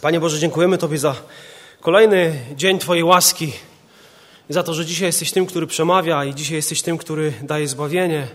[0.00, 1.16] Panie Boże, dziękujemy Tobie za
[1.80, 3.52] kolejny dzień Twojej łaski
[4.48, 8.28] za to, że dzisiaj jesteś tym, który przemawia i dzisiaj jesteś tym, który daje zbawienie,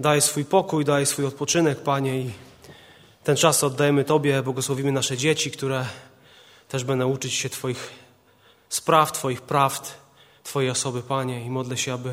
[0.00, 2.20] daje swój pokój, daje swój odpoczynek, Panie.
[2.20, 2.30] I
[3.22, 5.86] ten czas oddajemy Tobie, błogosławimy nasze dzieci, które
[6.68, 7.90] też będą uczyć się Twoich
[8.68, 9.94] spraw, Twoich prawd,
[10.42, 11.44] Twojej osoby, Panie.
[11.44, 12.10] I modlę się, aby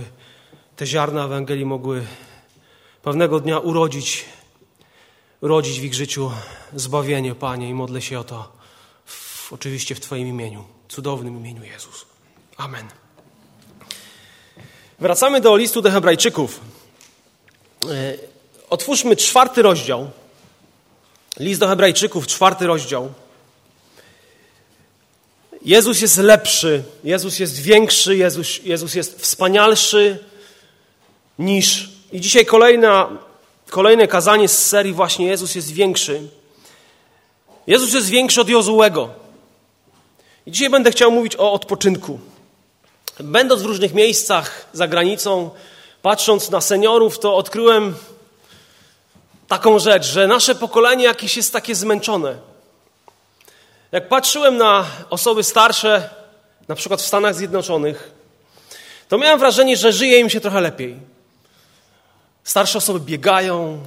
[0.75, 2.05] te ziarna Ewangelii mogły
[3.03, 4.25] pewnego dnia urodzić,
[5.41, 6.31] urodzić w ich życiu
[6.73, 7.69] zbawienie, Panie.
[7.69, 8.60] I modlę się o to
[9.51, 12.05] oczywiście w Twoim imieniu, cudownym imieniu Jezus.
[12.57, 12.87] Amen.
[14.99, 16.59] Wracamy do listu do Hebrajczyków.
[17.89, 18.13] E,
[18.69, 20.11] otwórzmy czwarty rozdział.
[21.39, 23.13] List do Hebrajczyków, czwarty rozdział.
[25.65, 30.19] Jezus jest lepszy, Jezus jest większy, Jezus, Jezus jest wspanialszy
[31.39, 31.89] niż.
[32.11, 33.09] I dzisiaj kolejna,
[33.69, 36.21] kolejne kazanie z serii właśnie Jezus jest większy.
[37.67, 39.09] Jezus jest większy od Jozułego.
[40.51, 42.19] I dzisiaj będę chciał mówić o odpoczynku.
[43.19, 45.49] Będąc w różnych miejscach za granicą,
[46.01, 47.95] patrząc na seniorów, to odkryłem
[49.47, 52.35] taką rzecz, że nasze pokolenie jakieś jest takie zmęczone.
[53.91, 56.09] Jak patrzyłem na osoby starsze,
[56.67, 58.11] na przykład w Stanach Zjednoczonych,
[59.09, 60.97] to miałem wrażenie, że żyje im się trochę lepiej.
[62.43, 63.83] Starsze osoby biegają,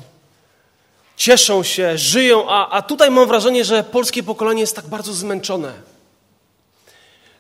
[1.17, 5.94] cieszą się, żyją, a, a tutaj mam wrażenie, że polskie pokolenie jest tak bardzo zmęczone,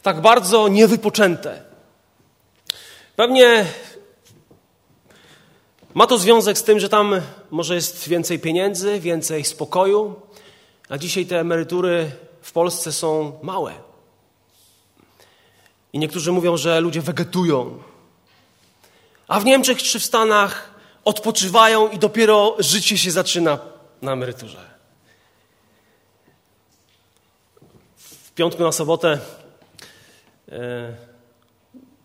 [0.04, 1.62] tak bardzo niewypoczęte.
[3.16, 3.66] Pewnie
[5.94, 10.14] ma to związek z tym, że tam może jest więcej pieniędzy, więcej spokoju,
[10.88, 12.10] a dzisiaj te emerytury
[12.42, 13.74] w Polsce są małe.
[15.92, 17.82] I niektórzy mówią, że ludzie wegetują.
[19.28, 20.70] A w Niemczech czy w Stanach
[21.04, 23.58] odpoczywają i dopiero życie się zaczyna
[24.02, 24.70] na emeryturze.
[27.96, 29.18] W piątku na sobotę,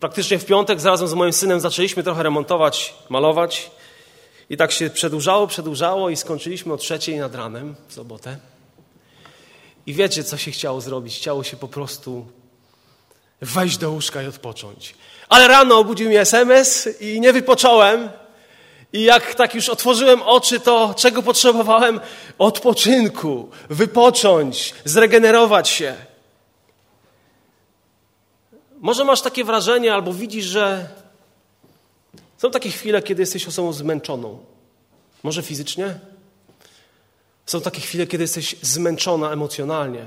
[0.00, 3.70] praktycznie w piątek, razem z moim synem zaczęliśmy trochę remontować, malować.
[4.50, 8.36] I tak się przedłużało, przedłużało i skończyliśmy o trzeciej nad ranem w sobotę.
[9.86, 11.16] I wiecie, co się chciało zrobić?
[11.16, 12.26] Chciało się po prostu
[13.40, 14.94] wejść do łóżka i odpocząć.
[15.28, 18.10] Ale rano obudził mnie SMS i nie wypocząłem.
[18.92, 22.00] I jak tak już otworzyłem oczy, to czego potrzebowałem?
[22.38, 26.09] Odpoczynku, wypocząć, zregenerować się.
[28.80, 30.88] Może masz takie wrażenie, albo widzisz, że
[32.38, 34.38] są takie chwile, kiedy jesteś osobą zmęczoną.
[35.22, 35.98] Może fizycznie?
[37.46, 40.06] Są takie chwile, kiedy jesteś zmęczona emocjonalnie.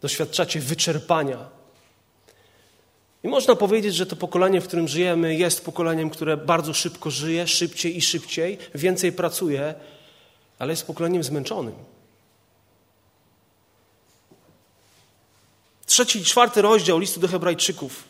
[0.00, 1.48] Doświadczacie wyczerpania.
[3.24, 7.46] I można powiedzieć, że to pokolenie, w którym żyjemy, jest pokoleniem, które bardzo szybko żyje,
[7.46, 9.74] szybciej i szybciej, więcej pracuje,
[10.58, 11.74] ale jest pokoleniem zmęczonym.
[15.98, 18.04] Trzeci i czwarty rozdział listu do Hebrajczyków.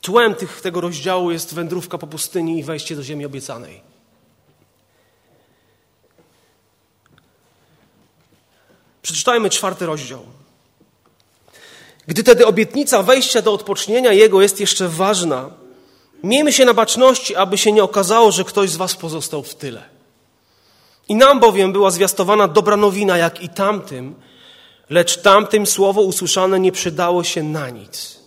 [0.00, 3.80] Tłem tych, tego rozdziału jest wędrówka po pustyni i wejście do ziemi obiecanej.
[9.02, 10.26] Przeczytajmy czwarty rozdział.
[12.06, 15.50] Gdy tedy obietnica wejścia do odpocznienia Jego jest jeszcze ważna,
[16.24, 19.82] miejmy się na baczności, aby się nie okazało, że ktoś z Was pozostał w tyle.
[21.08, 24.14] I nam bowiem była zwiastowana dobra nowina, jak i tamtym,
[24.90, 28.20] lecz tamtym słowo usłyszane nie przydało się na nic,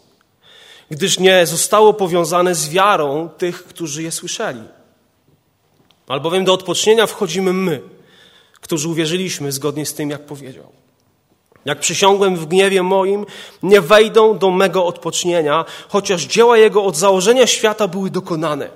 [0.92, 4.64] gdyż nie zostało powiązane z wiarą tych, którzy je słyszeli.
[6.08, 7.82] Albowiem do odpocznienia wchodzimy my,
[8.62, 10.72] którzy uwierzyliśmy zgodnie z tym, jak powiedział.
[11.66, 13.26] Jak przysiągłem w gniewie moim,
[13.64, 18.70] nie wejdą do mego odpocznienia, chociaż dzieła Jego od założenia świata były dokonane.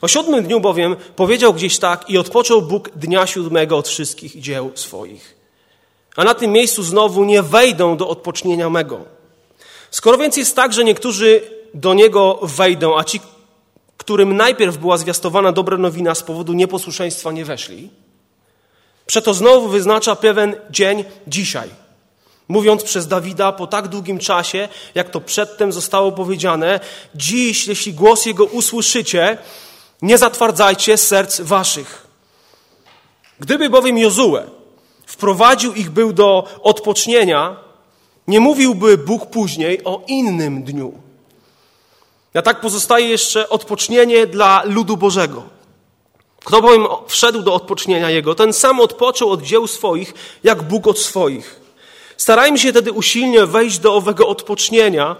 [0.00, 4.72] O siódmym dniu bowiem powiedział gdzieś tak i odpoczął Bóg dnia siódmego od wszystkich dzieł
[4.74, 5.39] swoich.
[6.16, 9.04] A na tym miejscu znowu nie wejdą do odpocznienia mego.
[9.90, 11.42] Skoro więc jest tak, że niektórzy
[11.74, 13.20] do Niego wejdą, a ci,
[13.96, 17.90] którym najpierw była zwiastowana dobra nowina z powodu nieposłuszeństwa nie weszli,
[19.06, 21.70] przeto znowu wyznacza pewien dzień dzisiaj–
[22.50, 26.80] mówiąc przez Dawida po tak długim czasie, jak to przedtem zostało powiedziane,
[27.14, 29.38] dziś, jeśli głos Jego usłyszycie,
[30.02, 32.06] nie zatwardzajcie serc waszych.
[33.40, 34.40] Gdyby bowiem Jozue
[35.20, 37.56] wprowadził ich był do odpocznienia,
[38.26, 40.92] nie mówiłby Bóg później o innym dniu.
[42.34, 45.42] A tak pozostaje jeszcze odpocznienie dla ludu Bożego.
[46.44, 50.14] Kto bowiem wszedł do odpocznienia Jego, ten sam odpoczął od dzieł swoich,
[50.44, 51.60] jak Bóg od swoich.
[52.16, 55.16] Starajmy się tedy usilnie wejść do owego odpocznienia,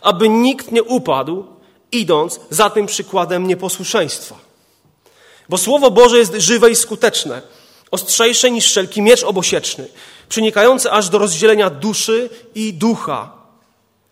[0.00, 1.44] aby nikt nie upadł,
[1.92, 4.34] idąc za tym przykładem nieposłuszeństwa.
[5.48, 7.42] Bo Słowo Boże jest żywe i skuteczne,
[7.92, 9.88] ostrzejsze niż wszelki miecz obosieczny.
[10.28, 13.32] przenikające aż do rozdzielenia duszy i ducha,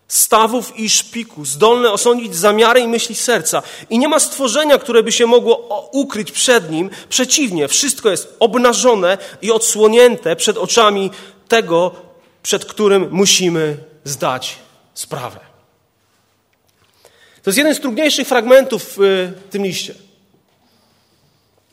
[0.07, 3.63] stawów i szpiku, zdolne osądzić zamiary i myśli serca.
[3.89, 6.89] I nie ma stworzenia, które by się mogło ukryć przed nim.
[7.09, 11.11] Przeciwnie, wszystko jest obnażone i odsłonięte przed oczami
[11.47, 11.91] tego,
[12.43, 14.55] przed którym musimy zdać
[14.93, 15.39] sprawę.
[17.43, 19.93] To jest jeden z trudniejszych fragmentów w tym liście.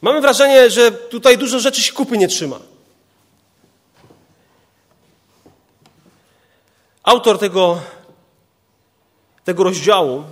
[0.02, 2.58] Mamy wrażenie, że tutaj dużo rzeczy się kupy nie trzyma.
[7.02, 7.80] Autor tego,
[9.44, 10.24] tego rozdziału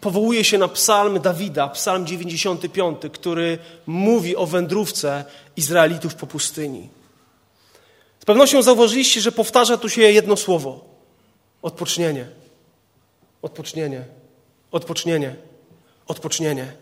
[0.00, 5.24] powołuje się na psalm Dawida, psalm 95, który mówi o wędrówce
[5.56, 6.88] Izraelitów po pustyni.
[8.20, 10.84] Z pewnością zauważyliście, że powtarza tu się jedno słowo:
[11.62, 12.26] odpocznienie.
[13.42, 14.04] Odpocznienie.
[14.70, 15.36] Odpocznienie.
[16.06, 16.72] Odpocznienie.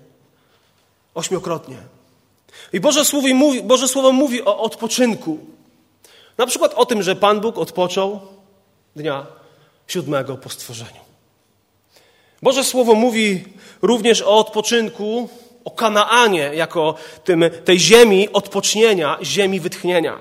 [1.15, 2.00] Ośmiokrotnie.
[2.73, 5.39] I Boże Słowo mówi, Boże Słowo mówi o odpoczynku.
[6.39, 8.21] Na przykład o tym, że Pan Bóg odpoczął
[8.97, 9.27] dnia
[9.87, 11.01] siódmego po stworzeniu.
[12.43, 13.45] Boże Słowo mówi
[13.83, 15.29] również o odpoczynku,
[15.65, 20.19] o Kanaanie, jako tym, tej ziemi odpocznienia, ziemi wytchnienia.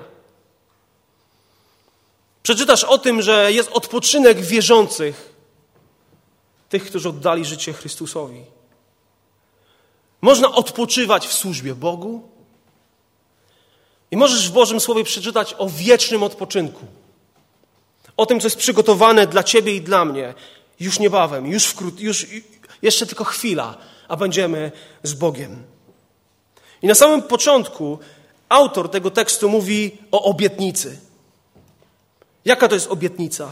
[2.42, 5.34] Przeczytasz o tym, że jest odpoczynek wierzących,
[6.68, 8.44] tych, którzy oddali życie Chrystusowi.
[10.20, 12.29] Można odpoczywać w służbie Bogu
[14.10, 16.86] i możesz w Bożym Słowie przeczytać o wiecznym odpoczynku.
[18.16, 20.34] O tym, co jest przygotowane dla Ciebie i dla mnie
[20.80, 22.26] już niebawem, już, wkrót, już
[22.82, 23.76] jeszcze tylko chwila,
[24.08, 24.72] a będziemy
[25.02, 25.62] z Bogiem.
[26.82, 27.98] I na samym początku
[28.48, 30.98] autor tego tekstu mówi o obietnicy.
[32.44, 33.50] Jaka to jest obietnica?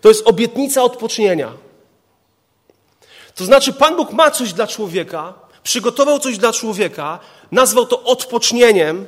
[0.00, 1.52] To jest obietnica odpocznienia.
[3.34, 7.18] To znaczy, Pan Bóg ma coś dla człowieka, przygotował coś dla człowieka,
[7.52, 9.06] nazwał to odpocznieniem.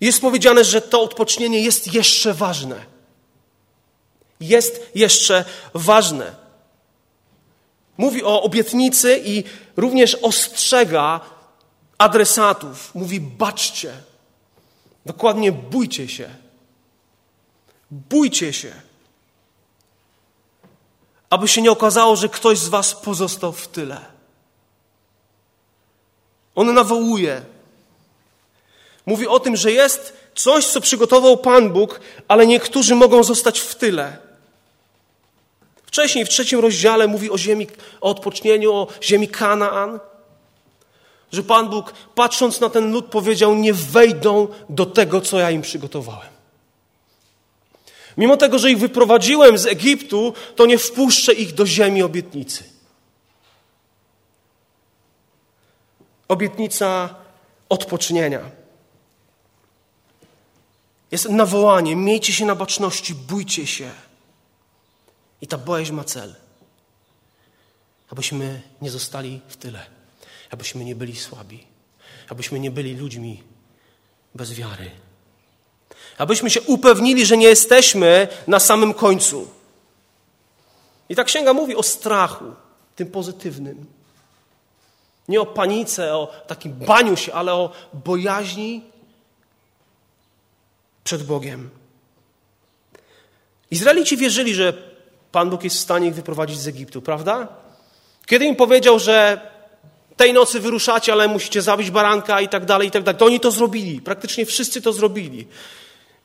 [0.00, 2.86] Jest powiedziane, że to odpocznienie jest jeszcze ważne.
[4.40, 5.44] Jest jeszcze
[5.74, 6.34] ważne.
[7.98, 9.44] Mówi o obietnicy i
[9.76, 11.20] również ostrzega
[11.98, 12.94] adresatów.
[12.94, 13.92] Mówi: baczcie,
[15.06, 16.28] dokładnie bójcie się.
[17.90, 18.86] Bójcie się
[21.30, 24.00] aby się nie okazało, że ktoś z Was pozostał w tyle.
[26.54, 27.42] On nawołuje.
[29.06, 33.74] Mówi o tym, że jest coś, co przygotował Pan Bóg, ale niektórzy mogą zostać w
[33.74, 34.18] tyle.
[35.86, 37.66] Wcześniej, w trzecim rozdziale, mówi o ziemi,
[38.00, 40.00] o odpocznieniu, o ziemi Kanaan.
[41.32, 45.62] Że Pan Bóg, patrząc na ten lud, powiedział: Nie wejdą do tego, co ja im
[45.62, 46.36] przygotowałem.
[48.16, 52.64] Mimo tego, że ich wyprowadziłem z Egiptu, to nie wpuszczę ich do ziemi obietnicy.
[56.28, 57.14] Obietnica
[57.68, 58.65] odpocznienia.
[61.10, 63.90] Jest nawołanie, miejcie się na baczności, bójcie się.
[65.40, 66.34] I ta bojaźń ma cel.
[68.10, 69.86] Abyśmy nie zostali w tyle.
[70.50, 71.66] Abyśmy nie byli słabi.
[72.28, 73.42] Abyśmy nie byli ludźmi
[74.34, 74.90] bez wiary
[76.18, 79.48] abyśmy się upewnili, że nie jesteśmy na samym końcu.
[81.08, 82.44] I ta księga mówi o strachu,
[82.96, 83.86] tym pozytywnym.
[85.28, 88.82] Nie o panice, o takim baniu się, ale o bojaźni
[91.06, 91.70] przed Bogiem.
[93.70, 94.72] Izraelici wierzyli, że
[95.32, 97.48] Pan Bóg jest w stanie ich wyprowadzić z Egiptu, prawda?
[98.26, 99.40] Kiedy im powiedział, że
[100.16, 103.40] tej nocy wyruszacie, ale musicie zabić baranka i tak dalej, i tak dalej, to oni
[103.40, 104.00] to zrobili.
[104.00, 105.46] Praktycznie wszyscy to zrobili.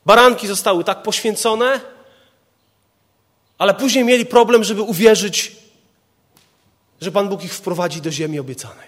[0.05, 1.81] Baranki zostały tak poświęcone,
[3.57, 5.55] ale później mieli problem, żeby uwierzyć,
[7.01, 8.87] że Pan Bóg ich wprowadzi do ziemi obiecanej.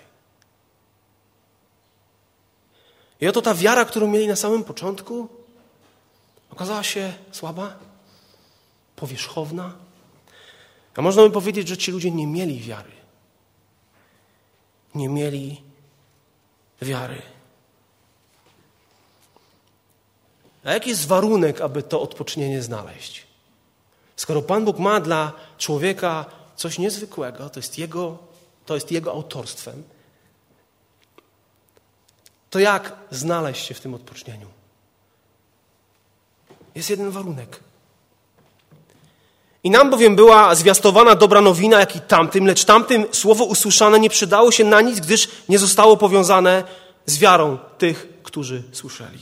[3.22, 5.43] I oto ta wiara, którą mieli na samym początku,
[6.54, 7.76] okazała się słaba,
[8.96, 9.74] powierzchowna.
[10.96, 12.92] A można by powiedzieć, że ci ludzie nie mieli wiary.
[14.96, 15.62] Nie mieli
[16.82, 17.22] wiary.
[20.64, 23.28] A jaki jest warunek, aby to odpocznienie znaleźć?
[24.16, 28.18] Skoro Pan Bóg ma dla człowieka coś niezwykłego, to jest jego,
[28.66, 29.84] to jest jego autorstwem,
[32.50, 34.63] to jak znaleźć się w tym odpocznieniu?
[36.76, 37.60] Jest jeden warunek.
[39.64, 44.10] I nam bowiem była zwiastowana dobra nowina, jak i tamtym, lecz tamtym słowo usłyszane nie
[44.10, 46.64] przydało się na nic, gdyż nie zostało powiązane
[47.06, 49.20] z wiarą tych, którzy słyszeli.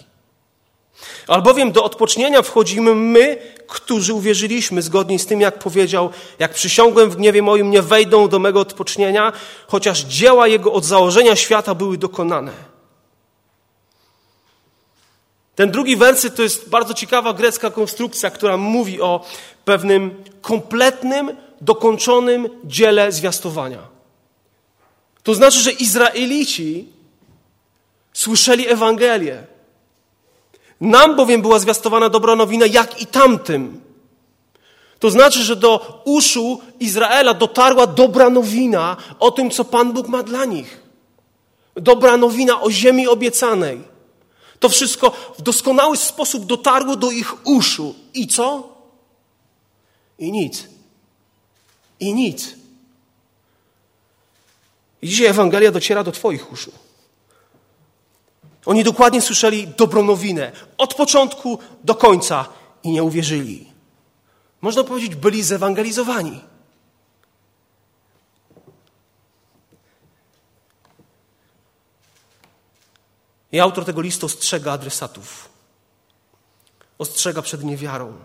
[1.28, 7.16] Albowiem do odpocznienia wchodzimy my, którzy uwierzyliśmy, zgodnie z tym, jak powiedział, jak przysiągłem w
[7.16, 9.34] gniewie moim, nie wejdą do mego odpocznienia,
[9.68, 12.71] chociaż dzieła Jego od założenia świata były dokonane.
[15.62, 19.26] Ten drugi wersyt to jest bardzo ciekawa grecka konstrukcja, która mówi o
[19.66, 23.80] pewnym kompletnym, dokończonym dziele zwiastowania.
[25.24, 26.88] To znaczy, że Izraelici
[28.14, 29.44] słyszeli Ewangelię.
[30.82, 33.82] Nam bowiem była zwiastowana dobra nowina, jak i tamtym.
[35.00, 40.24] To znaczy, że do uszu Izraela dotarła dobra nowina o tym, co Pan Bóg ma
[40.24, 40.80] dla nich.
[41.76, 43.91] Dobra nowina o ziemi obiecanej.
[44.62, 47.96] To wszystko w doskonały sposób dotarło do ich uszu.
[48.14, 48.76] I co?
[50.20, 50.68] I nic.
[52.00, 52.56] I nic.
[55.02, 56.72] I dzisiaj Ewangelia dociera do Twoich uszu.
[58.66, 62.46] Oni dokładnie słyszeli dobrą nowinę od początku do końca
[62.84, 63.72] i nie uwierzyli.
[64.62, 66.42] Można powiedzieć, byli zewangelizowani.
[73.52, 75.50] I autor tego listu ostrzega adresatów.
[76.98, 78.18] Ostrzega przed niewiarą.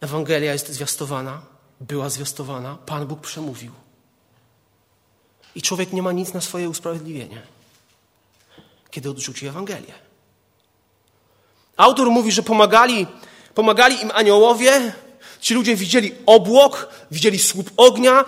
[0.00, 1.42] Ewangelia jest zwiastowana,
[1.80, 3.72] była zwiastowana, Pan Bóg przemówił.
[5.54, 7.42] I człowiek nie ma nic na swoje usprawiedliwienie,
[8.90, 9.94] kiedy odrzuci Ewangelię.
[11.76, 13.06] Autor mówi, że pomagali,
[13.54, 14.92] pomagali im aniołowie.
[15.40, 18.24] Ci ludzie widzieli obłok, widzieli słup ognia,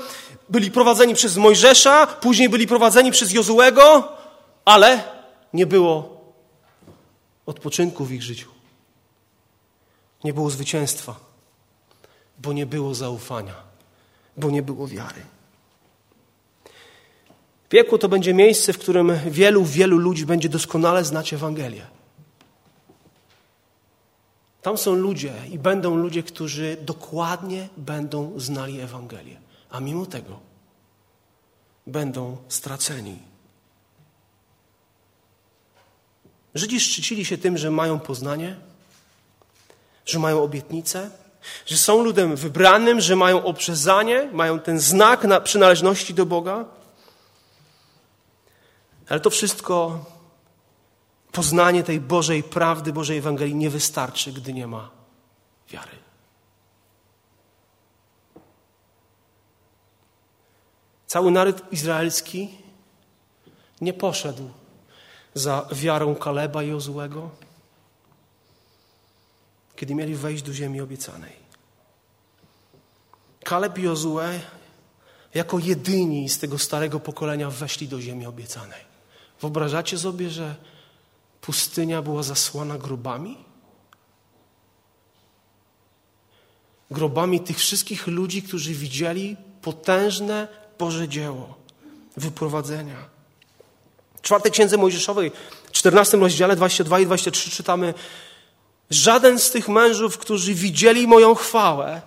[0.49, 4.17] byli prowadzeni przez Mojżesza, później byli prowadzeni przez Jozułego,
[4.65, 5.05] ale
[5.53, 6.23] nie było
[7.47, 8.51] odpoczynku w ich życiu.
[10.25, 11.17] Nie było zwycięstwa,
[12.39, 13.55] bo nie było zaufania,
[14.37, 15.23] bo nie było wiary.
[17.69, 21.87] Piekło to będzie miejsce, w którym wielu, wielu ludzi będzie doskonale znać Ewangelię.
[24.63, 29.41] Tam są ludzie i będą ludzie, którzy dokładnie będą znali Ewangelię,
[29.71, 30.41] a mimo tego
[31.87, 33.32] będą straceni.
[36.55, 38.57] Żydzi szczycili się tym, że mają poznanie,
[40.07, 41.11] że mają obietnicę,
[41.67, 46.65] że są ludem wybranym, że mają obrzezanie, mają ten znak na przynależności do Boga.
[49.09, 50.05] Ale to wszystko,
[51.33, 54.91] poznanie tej Bożej prawdy, Bożej Ewangelii nie wystarczy, gdy nie ma
[55.71, 56.03] wiary.
[61.07, 62.49] Cały naród izraelski
[63.81, 64.51] nie poszedł
[65.35, 67.31] za wiarą Kaleba i Jozułego,
[69.77, 71.43] kiedy mieli wejść do ziemi obiecanej.
[73.45, 74.41] Kaleb i Jozue
[75.35, 78.81] jako jedyni z tego starego pokolenia weszli do ziemi obiecanej.
[79.41, 80.57] Wyobrażacie sobie, że
[81.41, 83.37] pustynia była zasłana grobami?
[86.91, 90.49] Grobami tych wszystkich ludzi, którzy widzieli potężne
[90.79, 91.55] Boże dzieło
[92.17, 93.12] wyprowadzenia.
[94.23, 95.33] W czwartej księdze Mojżeszowej,
[95.69, 97.95] w 14 rozdziale 22 i 23 czytamy
[98.91, 102.01] Żaden z tych mężów, którzy widzieli moją chwałę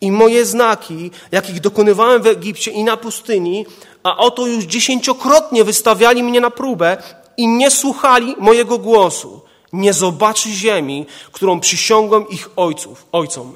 [0.00, 3.66] i moje znaki, jakich dokonywałem w Egipcie i na pustyni,
[4.02, 7.02] a oto już dziesięciokrotnie wystawiali mnie na próbę
[7.36, 9.40] i nie słuchali mojego głosu,
[9.72, 13.54] nie zobaczy ziemi, którą przysiągłem ich ojców, ojcom.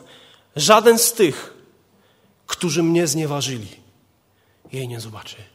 [0.57, 1.55] Żaden z tych,
[2.47, 3.69] którzy mnie znieważyli,
[4.73, 5.54] jej nie zobaczy.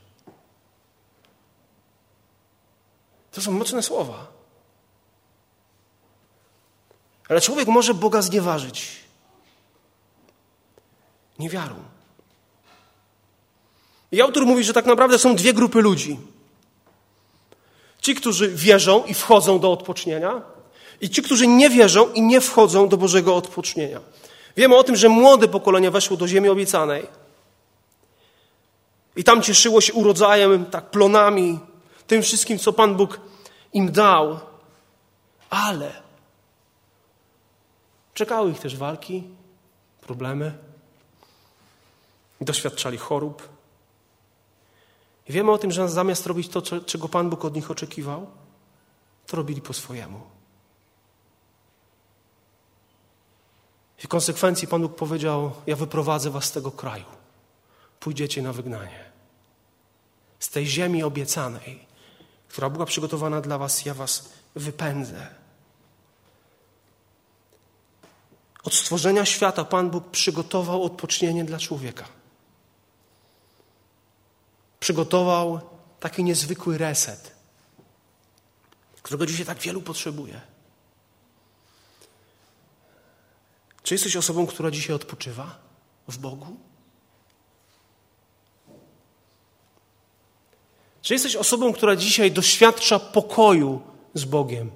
[3.39, 4.27] To są mocne słowa.
[7.29, 8.91] Ale człowiek może Boga znieważyć
[11.39, 11.75] niewiarą.
[14.11, 16.19] I autor mówi, że tak naprawdę są dwie grupy ludzi.
[18.01, 20.41] Ci, którzy wierzą i wchodzą do odpocznienia,
[21.01, 23.99] i ci, którzy nie wierzą i nie wchodzą do Bożego odpocznienia.
[24.57, 27.07] Wiemy o tym, że młode pokolenie weszło do ziemi obiecanej.
[29.15, 31.59] I tam cieszyło się urodzajem, tak plonami,
[32.07, 33.28] tym wszystkim, co Pan Bóg
[33.73, 34.39] im dał.
[35.49, 36.01] Ale
[38.13, 39.23] czekały ich też walki,
[40.01, 40.57] problemy.
[42.41, 43.49] Doświadczali chorób.
[45.29, 48.27] I wiemy o tym, że zamiast robić to, czego Pan Bóg od nich oczekiwał,
[49.27, 50.21] to robili po swojemu.
[53.99, 57.05] I w konsekwencji Pan Bóg powiedział: Ja wyprowadzę was z tego kraju.
[57.99, 59.11] Pójdziecie na wygnanie.
[60.39, 61.87] Z tej ziemi obiecanej,
[62.49, 65.27] która była przygotowana dla was, ja was wypędzę.
[68.63, 72.05] Od stworzenia świata Pan Bóg przygotował odpocznienie dla człowieka.
[74.79, 75.59] Przygotował
[75.99, 77.35] taki niezwykły reset,
[79.01, 80.41] którego dzisiaj tak wielu potrzebuje.
[83.83, 85.59] Czy jesteś osobą, która dzisiaj odpoczywa
[86.07, 86.68] w Bogu?
[91.01, 93.81] Czy jesteś osobą, która dzisiaj doświadcza pokoju
[94.13, 94.71] z Bogiem?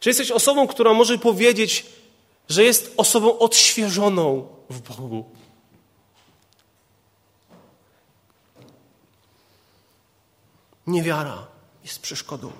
[0.00, 1.86] Czy jesteś osobą, która może powiedzieć,
[2.48, 5.24] że jest osobą odświeżoną w Bogu?
[10.86, 11.46] Niewiara
[11.84, 12.52] jest przeszkodą.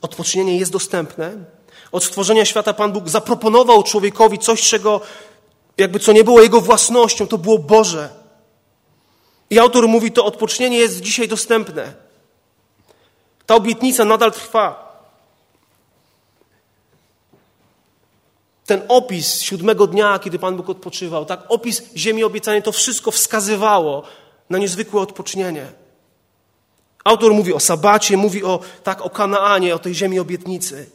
[0.00, 1.44] Odpocznienie jest dostępne.
[1.92, 5.00] Od stworzenia świata Pan Bóg zaproponował człowiekowi coś, czego
[5.78, 8.08] jakby co nie było jego własnością, to było Boże.
[9.50, 11.92] I autor mówi, to odpocznienie jest dzisiaj dostępne.
[13.46, 14.84] Ta obietnica nadal trwa.
[18.66, 24.02] Ten opis siódmego dnia, kiedy Pan Bóg odpoczywał, tak, opis ziemi obiecanej, to wszystko wskazywało
[24.50, 25.66] na niezwykłe odpocznienie.
[27.04, 30.90] Autor mówi o sabacie, mówi o, tak, o Kanaanie, o tej ziemi obietnicy.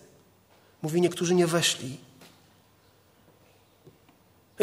[0.81, 1.97] Mówi, niektórzy nie weszli.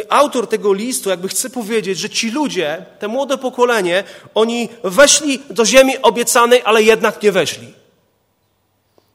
[0.09, 5.65] Autor tego listu jakby chce powiedzieć, że ci ludzie, te młode pokolenie, oni weszli do
[5.65, 7.75] ziemi obiecanej, ale jednak nie weszli.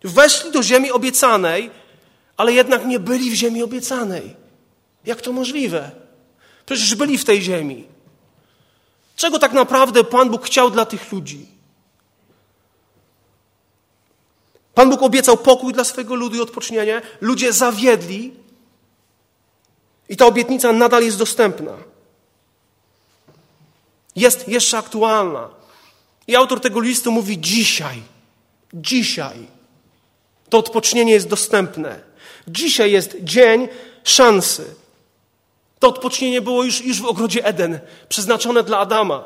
[0.03, 1.71] Weszli do ziemi obiecanej,
[2.37, 4.35] ale jednak nie byli w ziemi obiecanej.
[5.05, 5.91] Jak to możliwe?
[6.65, 7.87] Przecież byli w tej ziemi.
[9.15, 11.45] Czego tak naprawdę Pan Bóg chciał dla tych ludzi?
[14.73, 17.01] Pan Bóg obiecał pokój dla swojego ludu i odpocznienie.
[17.21, 18.33] Ludzie zawiedli,
[20.11, 21.71] i ta obietnica nadal jest dostępna.
[24.15, 25.49] Jest jeszcze aktualna.
[26.27, 28.01] I autor tego listu mówi dzisiaj.
[28.73, 29.47] Dzisiaj.
[30.49, 31.99] To odpocznienie jest dostępne.
[32.47, 33.67] Dzisiaj jest dzień
[34.03, 34.75] szansy.
[35.79, 39.23] To odpocznienie było już, już w ogrodzie Eden, przeznaczone dla Adama.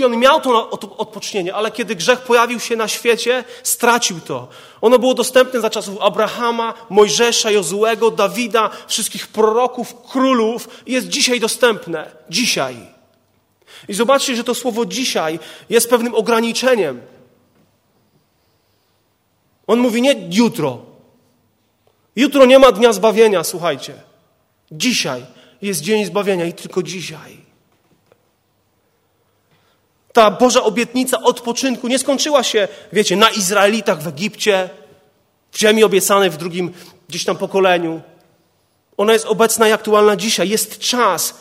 [0.00, 4.48] I on miał to odpocznienie, ale kiedy grzech pojawił się na świecie, stracił to.
[4.80, 10.68] Ono było dostępne za czasów Abrahama, Mojżesza, Jozułego, Dawida, wszystkich proroków, królów.
[10.86, 12.10] Jest dzisiaj dostępne.
[12.30, 12.76] Dzisiaj.
[13.88, 15.38] I zobaczcie, że to słowo dzisiaj
[15.70, 17.00] jest pewnym ograniczeniem.
[19.66, 20.78] On mówi nie jutro.
[22.16, 23.94] Jutro nie ma dnia zbawienia, słuchajcie.
[24.72, 25.26] Dzisiaj
[25.62, 27.39] jest dzień zbawienia i tylko dzisiaj.
[30.12, 34.70] Ta Boża obietnica odpoczynku nie skończyła się, wiecie, na Izraelitach w Egipcie,
[35.50, 36.72] w ziemi obiecanej w drugim
[37.08, 38.00] gdzieś tam pokoleniu.
[38.96, 40.48] Ona jest obecna i aktualna dzisiaj.
[40.48, 41.34] Jest czas.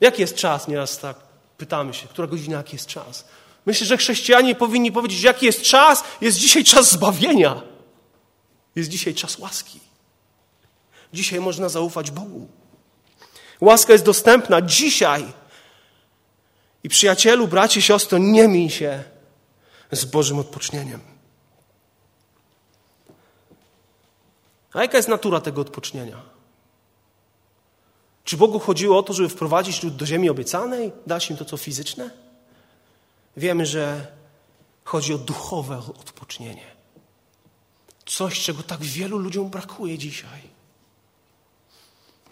[0.00, 0.68] Jaki jest czas?
[0.68, 1.16] Nieraz tak
[1.58, 3.24] pytamy się, która godzina, jaki jest czas?
[3.66, 6.04] Myślę, że chrześcijanie powinni powiedzieć, jaki jest czas?
[6.20, 7.62] Jest dzisiaj czas zbawienia.
[8.76, 9.80] Jest dzisiaj czas łaski.
[11.12, 12.48] Dzisiaj można zaufać Bogu.
[13.60, 15.24] Łaska jest dostępna dzisiaj.
[16.88, 19.04] I przyjacielu, bracie, siostro, nie miej się
[19.92, 21.00] z Bożym odpocznieniem.
[24.72, 26.22] A jaka jest natura tego odpocznienia?
[28.24, 31.56] Czy Bogu chodziło o to, żeby wprowadzić lud do ziemi obiecanej, dać im to, co
[31.56, 32.10] fizyczne?
[33.36, 34.06] Wiemy, że
[34.84, 36.66] chodzi o duchowe odpocznienie.
[38.06, 40.42] Coś, czego tak wielu ludziom brakuje dzisiaj.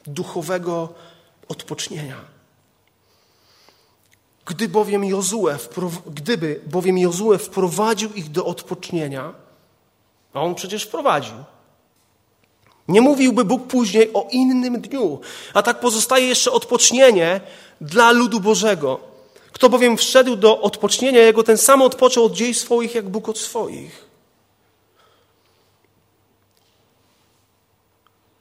[0.07, 0.95] Duchowego
[1.49, 2.36] odpocznienia.
[4.47, 5.59] Gdy bowiem Jozue,
[6.07, 9.35] gdyby bowiem Jozue wprowadził ich do odpocznienia,
[10.33, 11.35] a on przecież wprowadził,
[12.89, 15.21] nie mówiłby Bóg później o innym dniu,
[15.55, 17.41] a tak pozostaje jeszcze odpocznienie
[17.81, 19.01] dla ludu Bożego.
[19.53, 23.39] Kto bowiem wszedł do odpocznienia jego, ten sam odpoczął od dzień swoich, jak Bóg od
[23.39, 24.07] swoich.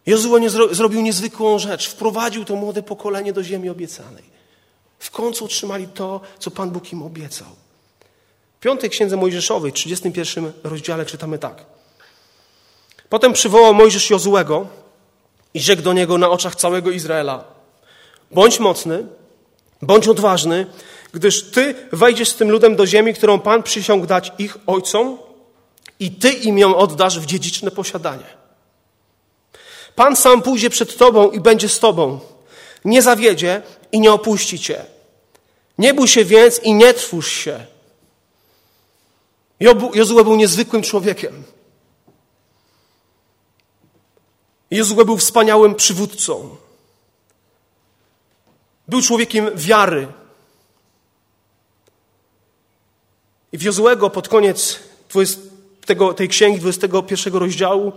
[0.06, 1.90] Jozue nie zro zrobił niezwykłą rzecz.
[1.90, 4.35] Wprowadził to młode pokolenie do ziemi obiecanej.
[5.06, 7.48] W końcu otrzymali to, co Pan Bóg im obiecał.
[8.58, 11.66] W piątej księdze Mojżeszowej, 31 rozdziale czytamy tak.
[13.10, 14.68] Potem przywołał Mojżesz Jozułego
[15.54, 17.44] i rzekł do niego na oczach całego Izraela:
[18.32, 19.08] Bądź mocny,
[19.82, 20.66] bądź odważny,
[21.14, 25.18] gdyż ty wejdziesz z tym ludem do ziemi, którą Pan przysiągł dać ich ojcom,
[26.00, 28.26] i ty im ją oddasz w dziedziczne posiadanie.
[29.96, 32.20] Pan sam pójdzie przed tobą i będzie z tobą.
[32.86, 34.95] Nie zawiedzie i nie opuści cię.
[35.78, 37.66] Nie bój się więc i nie trwóż się.
[39.94, 41.44] Jozue był niezwykłym człowiekiem.
[44.72, 46.56] Jozue był wspaniałym przywódcą.
[48.88, 50.08] Był człowiekiem wiary.
[53.52, 54.80] I w Jozuego pod koniec
[55.86, 57.92] tego, tej księgi, 21 rozdziału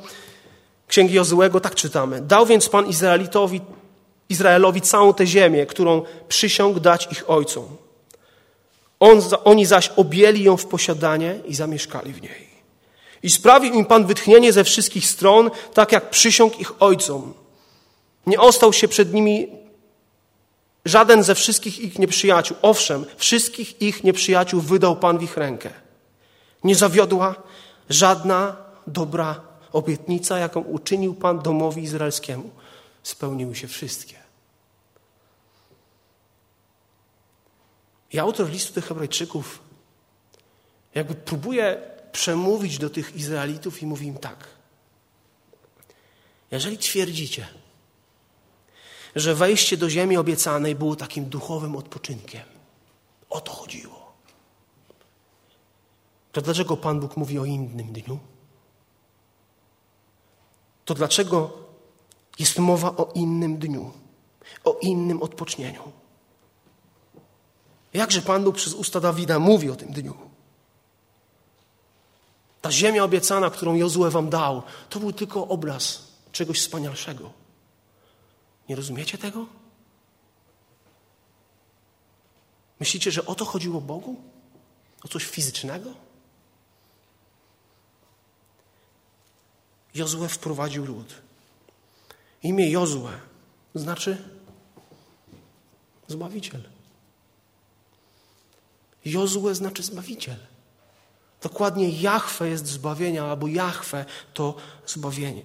[0.88, 2.20] księgi Jozuego tak czytamy.
[2.20, 3.60] Dał więc Pan Izraelitowi
[4.28, 7.64] Izraelowi całą tę ziemię, którą przysiągł dać ich ojcom.
[9.00, 12.48] On, oni zaś objęli ją w posiadanie i zamieszkali w niej.
[13.22, 17.34] I sprawił im Pan wytchnienie ze wszystkich stron, tak jak przysiągł ich ojcom.
[18.26, 19.48] Nie ostał się przed nimi
[20.84, 22.56] żaden ze wszystkich ich nieprzyjaciół.
[22.62, 25.70] Owszem, wszystkich ich nieprzyjaciół wydał Pan w ich rękę.
[26.64, 27.34] Nie zawiodła
[27.90, 29.40] żadna dobra
[29.72, 32.50] obietnica, jaką uczynił Pan domowi izraelskiemu,
[33.08, 34.16] spełniły się wszystkie.
[38.12, 39.62] I autor listu tych Hebrajczyków
[40.94, 44.48] jakby próbuje przemówić do tych Izraelitów i mówi im tak.
[46.50, 47.48] Jeżeli twierdzicie,
[49.16, 52.44] że wejście do ziemi obiecanej było takim duchowym odpoczynkiem,
[53.30, 54.12] o to chodziło.
[56.32, 58.18] To dlaczego Pan Bóg mówi o innym dniu?
[60.84, 61.67] To dlaczego
[62.38, 63.92] jest mowa o innym dniu,
[64.64, 65.92] o innym odpocznieniu?
[67.92, 70.14] Jakże Pan Bóg przez usta Dawida mówi o tym dniu?
[72.60, 77.32] Ta ziemia obiecana, którą Jozue wam dał, to był tylko obraz czegoś wspanialszego.
[78.68, 79.46] Nie rozumiecie tego?
[82.80, 84.16] Myślicie, że o to chodziło Bogu?
[85.04, 85.90] O coś fizycznego?
[89.94, 91.27] Jozue wprowadził lud.
[92.42, 93.10] Imię Jozue
[93.74, 94.18] znaczy
[96.08, 96.62] Zbawiciel.
[99.04, 100.36] Jozue znaczy Zbawiciel.
[101.42, 105.42] Dokładnie Jahwe jest zbawienia, albo Jahwe to zbawienie.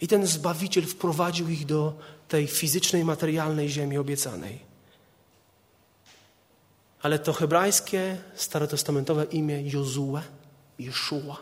[0.00, 4.68] I ten Zbawiciel wprowadził ich do tej fizycznej, materialnej ziemi obiecanej.
[7.02, 10.20] Ale to hebrajskie, starotestamentowe imię Jozue,
[10.78, 11.36] Jeszua,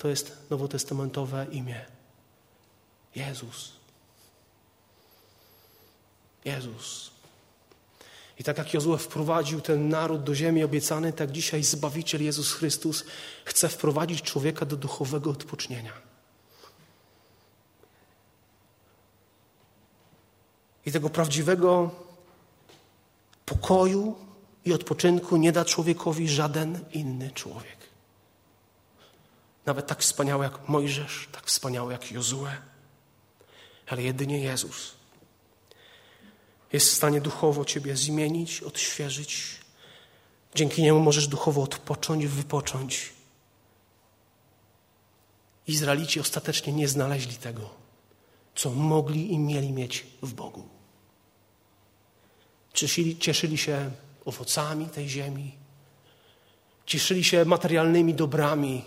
[0.00, 1.84] to jest nowotestamentowe imię
[3.14, 3.72] Jezus.
[6.44, 7.10] Jezus.
[8.38, 13.04] I tak jak Jozue wprowadził ten naród do ziemi obiecanej, tak dzisiaj Zbawiciel Jezus Chrystus
[13.44, 15.92] chce wprowadzić człowieka do duchowego odpocznienia.
[20.86, 21.90] I tego prawdziwego
[23.46, 24.16] pokoju
[24.64, 27.79] i odpoczynku nie da człowiekowi żaden inny człowiek.
[29.66, 32.46] Nawet tak wspaniały jak Mojżesz, tak wspaniały jak Jozue,
[33.86, 35.00] ale jedynie Jezus
[36.72, 39.60] jest w stanie duchowo Ciebie zmienić, odświeżyć.
[40.54, 43.12] Dzięki niemu możesz duchowo odpocząć, wypocząć.
[45.66, 47.70] Izraelici ostatecznie nie znaleźli tego,
[48.54, 50.68] co mogli i mieli mieć w Bogu.
[52.74, 53.90] Cieszyli, cieszyli się
[54.24, 55.54] owocami tej ziemi,
[56.86, 58.84] cieszyli się materialnymi dobrami,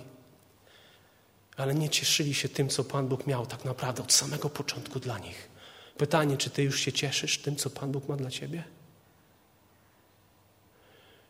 [1.58, 5.20] ale nie cieszyli się tym, co Pan Bóg miał tak naprawdę od samego początku dla
[5.20, 5.50] nich.
[5.98, 8.64] Pytanie, czy Ty już się cieszysz tym, co Pan Bóg ma dla Ciebie?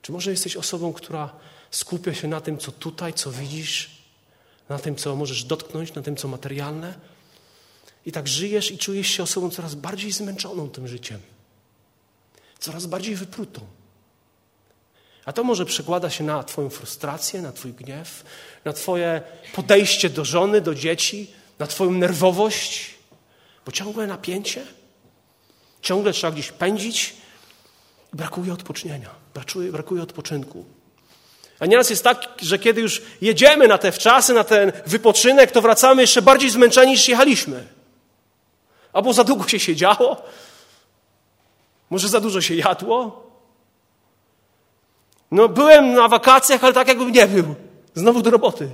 [0.02, 1.30] Czy może jesteś osobą, która
[1.72, 4.04] skupia się na tym, co tutaj, co widzisz,
[4.70, 6.94] na tym, co możesz dotknąć, na tym, co materialne?
[8.06, 11.20] I tak żyjesz i czujesz się osobą coraz bardziej zmęczoną tym życiem,
[12.60, 13.62] coraz bardziej wyprutą.
[15.26, 18.24] A to może przekłada się na Twoją frustrację, na Twój gniew,
[18.66, 19.22] na Twoje
[19.54, 22.90] podejście do żony, do dzieci, na Twoją nerwowość,
[23.66, 24.66] bo ciągłe napięcie,
[25.82, 27.16] ciągle trzeba gdzieś pędzić
[28.14, 30.66] brakuje odpocznienia, brakuje, brakuje odpoczynku.
[31.60, 35.62] A nieraz jest tak, że kiedy już jedziemy na te wczasy, na ten wypoczynek, to
[35.62, 37.68] wracamy jeszcze bardziej zmęczeni niż jechaliśmy.
[38.94, 40.22] Albo za długo się siedziało,
[41.90, 43.23] może za dużo się jadło.
[45.34, 47.56] No, byłem na wakacjach, ale tak jakbym nie był.
[47.94, 48.70] Znowu do roboty.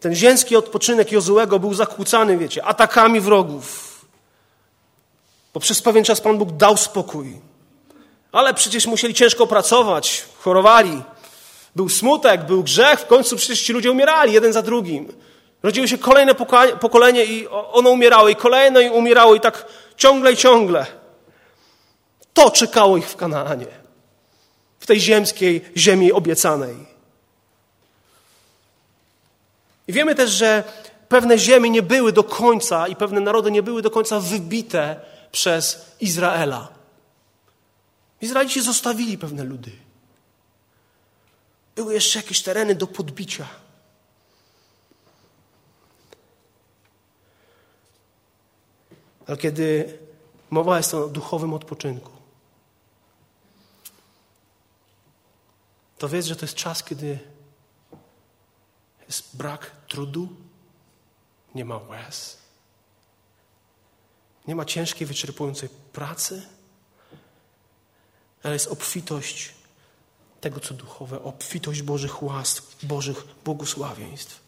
[0.00, 3.96] Ten ziemski odpoczynek Jozułego był zakłócany, wiecie, atakami wrogów.
[5.54, 7.40] Bo przez pewien czas Pan Bóg dał spokój.
[8.32, 11.02] Ale przecież musieli ciężko pracować, chorowali.
[11.76, 15.12] Był smutek, był grzech, w końcu przecież ci ludzie umierali jeden za drugim.
[15.66, 16.34] Rodziło się kolejne
[16.80, 20.86] pokolenie i ono umierało, i kolejne i umierało, i tak ciągle i ciągle.
[22.34, 23.66] To czekało ich w Kanaanie,
[24.78, 26.76] w tej ziemskiej ziemi obiecanej.
[29.88, 30.64] I wiemy też, że
[31.08, 35.00] pewne ziemie nie były do końca i pewne narody nie były do końca wybite
[35.32, 36.68] przez Izraela.
[38.20, 39.70] Izraelici zostawili pewne ludy.
[41.76, 43.46] Były jeszcze jakieś tereny do podbicia.
[49.26, 49.98] Ale kiedy
[50.50, 52.10] mowa jest o duchowym odpoczynku,
[55.98, 57.18] to wiedz, że to jest czas, kiedy
[59.06, 60.28] jest brak trudu,
[61.54, 62.38] nie ma łez,
[64.46, 66.46] nie ma ciężkiej, wyczerpującej pracy,
[68.42, 69.54] ale jest obfitość
[70.40, 74.45] tego, co duchowe, obfitość Bożych łask, Bożych błogosławieństw.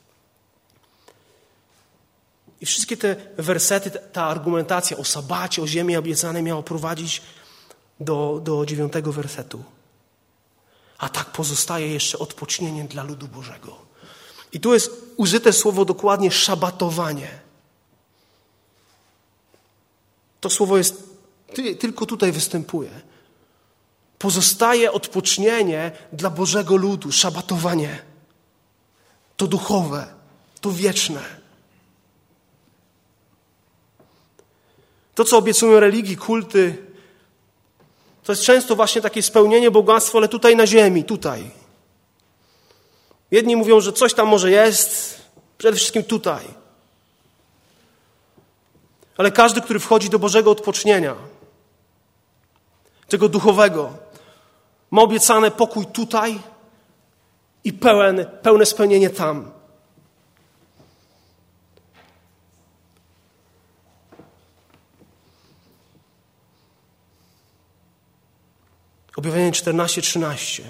[2.60, 7.22] I wszystkie te wersety, ta argumentacja o sabacie, o ziemi obiecanej miała prowadzić
[8.00, 9.64] do, do dziewiątego wersetu.
[10.98, 13.76] A tak pozostaje jeszcze odpocznienie dla ludu Bożego.
[14.52, 17.28] I tu jest użyte słowo dokładnie szabatowanie.
[20.40, 21.02] To słowo jest,
[21.78, 22.90] tylko tutaj występuje.
[24.18, 28.02] Pozostaje odpocznienie dla Bożego ludu, szabatowanie.
[29.36, 30.06] To duchowe,
[30.60, 31.37] to wieczne.
[35.18, 36.76] To, co obiecują religii, kulty,
[38.22, 41.50] to jest często właśnie takie spełnienie bogactwa, ale tutaj na ziemi, tutaj.
[43.30, 45.20] Jedni mówią, że coś tam może jest,
[45.58, 46.44] przede wszystkim tutaj.
[49.16, 51.14] Ale każdy, który wchodzi do Bożego odpocznienia,
[53.08, 53.92] tego duchowego,
[54.90, 56.40] ma obiecane pokój tutaj
[57.64, 59.50] i pełen, pełne spełnienie tam.
[69.18, 70.62] Objawienie 14:13.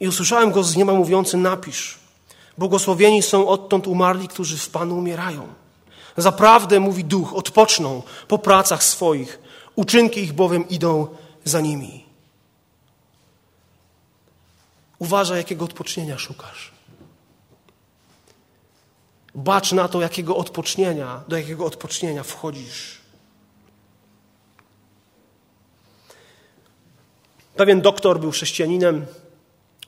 [0.00, 1.98] I usłyszałem go z nieba mówiący: Napisz,
[2.58, 5.48] błogosławieni są odtąd umarli, którzy w Panu umierają.
[6.16, 9.38] Zaprawdę, mówi duch, odpoczną po pracach swoich,
[9.74, 11.06] uczynki ich bowiem idą
[11.44, 12.04] za nimi.
[14.98, 16.72] Uważaj, jakiego odpocznienia szukasz.
[19.34, 23.03] Bacz na to, jakiego odpocznienia, do jakiego odpocznienia wchodzisz.
[27.56, 29.06] Pewien doktor był chrześcijaninem,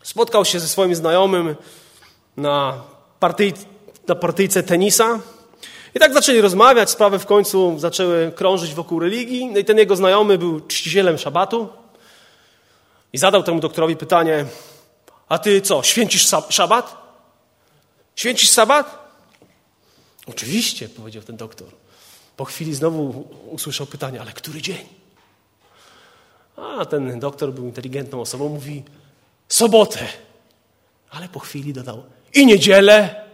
[0.02, 1.56] spotkał się ze swoim znajomym
[2.36, 2.82] na,
[3.20, 3.52] partyj,
[4.08, 5.20] na partyjce tenisa
[5.94, 9.46] i tak zaczęli rozmawiać, sprawy w końcu zaczęły krążyć wokół religii.
[9.46, 11.68] No i ten jego znajomy był czcicielem szabatu
[13.12, 14.44] i zadał temu doktorowi pytanie,
[15.28, 16.96] a ty co, święcisz szabat?
[18.16, 19.06] Święcisz sabat?
[20.26, 21.68] Oczywiście, powiedział ten doktor.
[22.36, 24.86] Po chwili znowu usłyszał pytanie, ale który dzień?
[26.56, 28.82] A ten doktor był inteligentną osobą, mówi
[29.48, 29.98] sobotę.
[31.10, 32.02] Ale po chwili dodał
[32.34, 33.24] i niedzielę,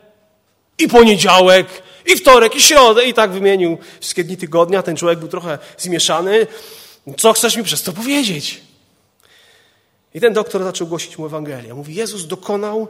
[0.79, 1.67] i poniedziałek,
[2.07, 3.05] i wtorek, i środę.
[3.05, 4.83] I tak wymienił wszystkie dni tygodnia.
[4.83, 6.47] Ten człowiek był trochę zmieszany.
[7.19, 8.61] Co chcesz mi przez to powiedzieć?
[10.15, 11.75] I ten doktor zaczął głosić mu Ewangelię.
[11.75, 12.89] Mówi, Jezus dokonał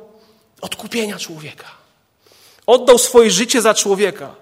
[0.60, 1.66] odkupienia człowieka.
[2.66, 4.34] Oddał swoje życie za człowieka.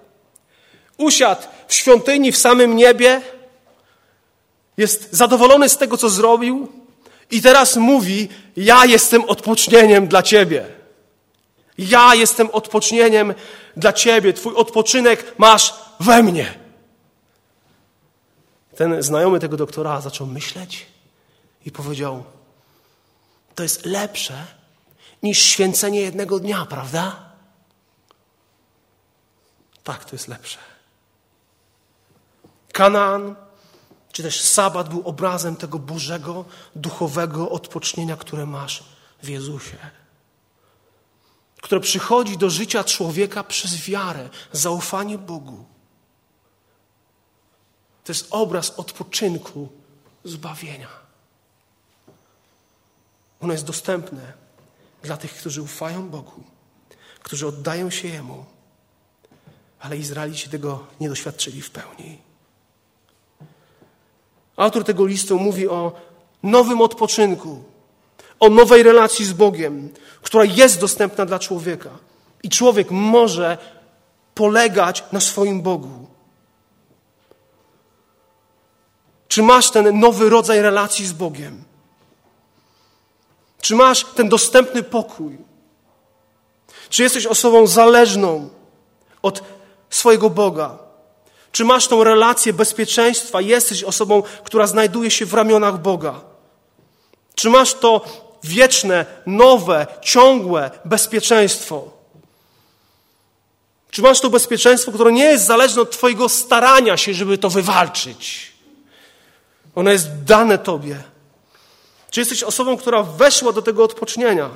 [0.97, 3.23] Usiadł w świątyni w samym niebie,
[4.81, 6.73] jest zadowolony z tego, co zrobił
[7.31, 10.67] i teraz mówi: Ja jestem odpocznieniem dla ciebie.
[11.79, 13.35] Ja jestem odpocznieniem
[13.77, 14.33] dla ciebie.
[14.33, 16.55] Twój odpoczynek masz we mnie.
[18.77, 20.87] Ten znajomy tego doktora zaczął myśleć
[21.67, 22.25] i powiedział:
[23.55, 24.47] To jest lepsze
[25.23, 27.31] niż święcenie jednego dnia, prawda?
[29.85, 30.59] Tak, to jest lepsze.
[32.73, 33.50] Kanaan
[34.13, 36.45] czy też sabat był obrazem tego Bożego,
[36.77, 38.85] duchowego odpocznienia, które masz
[39.23, 39.77] w Jezusie.
[41.63, 45.65] Które przychodzi do życia człowieka przez wiarę, zaufanie Bogu.
[48.05, 49.69] To jest obraz odpoczynku,
[50.25, 50.89] zbawienia.
[53.41, 54.33] Ono jest dostępne
[55.03, 56.43] dla tych, którzy ufają Bogu,
[57.23, 58.45] którzy oddają się Jemu,
[59.81, 62.30] ale Izraelici tego nie doświadczyli w pełni.
[64.61, 65.93] Autor tego listu mówi o
[66.43, 67.63] nowym odpoczynku,
[68.41, 69.89] o nowej relacji z Bogiem,
[70.23, 71.91] która jest dostępna dla człowieka.
[72.43, 73.59] I człowiek może
[74.35, 76.07] polegać na swoim Bogu.
[79.29, 81.65] Czy masz ten nowy rodzaj relacji z Bogiem?
[83.61, 85.39] Czy masz ten dostępny pokój?
[86.89, 88.49] Czy jesteś osobą zależną
[89.23, 89.43] od
[89.91, 90.90] swojego Boga?
[91.53, 93.41] Czy masz tą relację bezpieczeństwa?
[93.41, 96.21] Jesteś osobą, która znajduje się w ramionach Boga?
[97.35, 98.05] Czy masz to
[98.45, 101.91] wieczne, nowe, ciągłe bezpieczeństwo?
[103.91, 108.53] Czy masz to bezpieczeństwo, które nie jest zależne od Twojego starania się, żeby to wywalczyć?
[109.75, 111.03] Ono jest dane Tobie.
[112.11, 114.51] Czy jesteś osobą, która weszła do tego odpocznienia?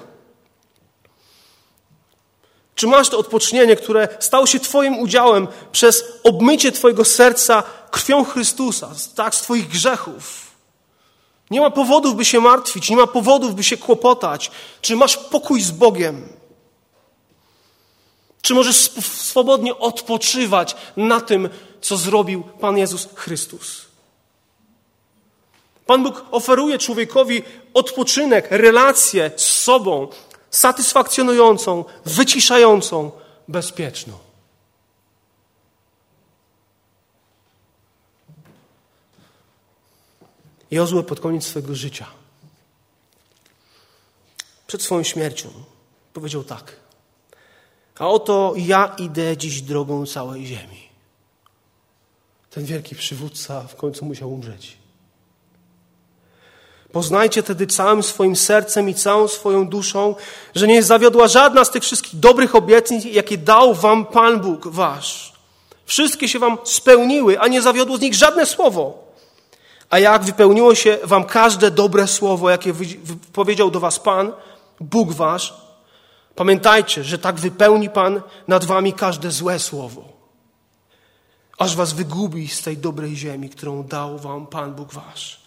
[2.74, 8.90] Czy masz to odpocznienie, które stało się Twoim udziałem przez obmycie Twojego serca krwią Chrystusa,
[9.14, 10.44] tak, z Twoich grzechów?
[11.50, 14.50] Nie ma powodów, by się martwić, nie ma powodów, by się kłopotać.
[14.80, 16.28] Czy masz pokój z Bogiem?
[18.42, 21.48] Czy możesz swobodnie odpoczywać na tym,
[21.80, 23.84] co zrobił Pan Jezus Chrystus?
[25.86, 27.42] Pan Bóg oferuje człowiekowi
[27.74, 30.08] odpoczynek, relację z sobą,
[30.54, 33.10] satysfakcjonującą, wyciszającą,
[33.48, 34.18] bezpieczną.
[40.70, 42.06] Jozue pod koniec swojego życia,
[44.66, 45.48] przed swoją śmiercią,
[46.12, 46.76] powiedział tak:
[47.98, 50.88] A oto ja idę dziś drogą całej ziemi.
[52.50, 54.83] Ten wielki przywódca w końcu musiał umrzeć.
[56.94, 60.14] Poznajcie tedy całym swoim sercem i całą swoją duszą,
[60.54, 65.32] że nie zawiodła żadna z tych wszystkich dobrych obietnic, jakie dał wam Pan Bóg wasz.
[65.86, 69.12] Wszystkie się wam spełniły, a nie zawiodło z nich żadne słowo.
[69.90, 72.74] A jak wypełniło się wam każde dobre słowo, jakie
[73.32, 74.32] powiedział do was Pan,
[74.80, 75.54] Bóg wasz,
[76.34, 80.04] pamiętajcie, że tak wypełni Pan nad wami każde złe słowo.
[81.58, 85.43] Aż was wygubi z tej dobrej ziemi, którą dał wam Pan Bóg wasz.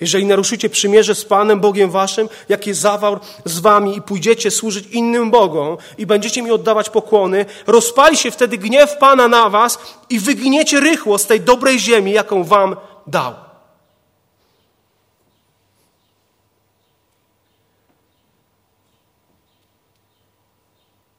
[0.00, 5.30] Jeżeli naruszycie przymierze z Panem Bogiem waszym, jakie zawarł z wami i pójdziecie służyć innym
[5.30, 9.78] Bogom i będziecie mi oddawać pokłony, rozpali się wtedy gniew Pana na was
[10.10, 13.34] i wyginiecie rychło z tej dobrej ziemi, jaką wam dał.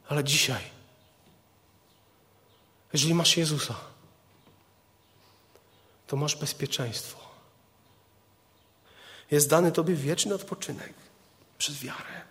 [0.10, 0.62] Ale dzisiaj,
[2.94, 3.76] jeżeli masz Jezusa,
[6.08, 7.21] to masz bezpieczeństwo.
[9.32, 10.94] Jest dany Tobie wieczny odpoczynek
[11.58, 12.22] przez wiarę.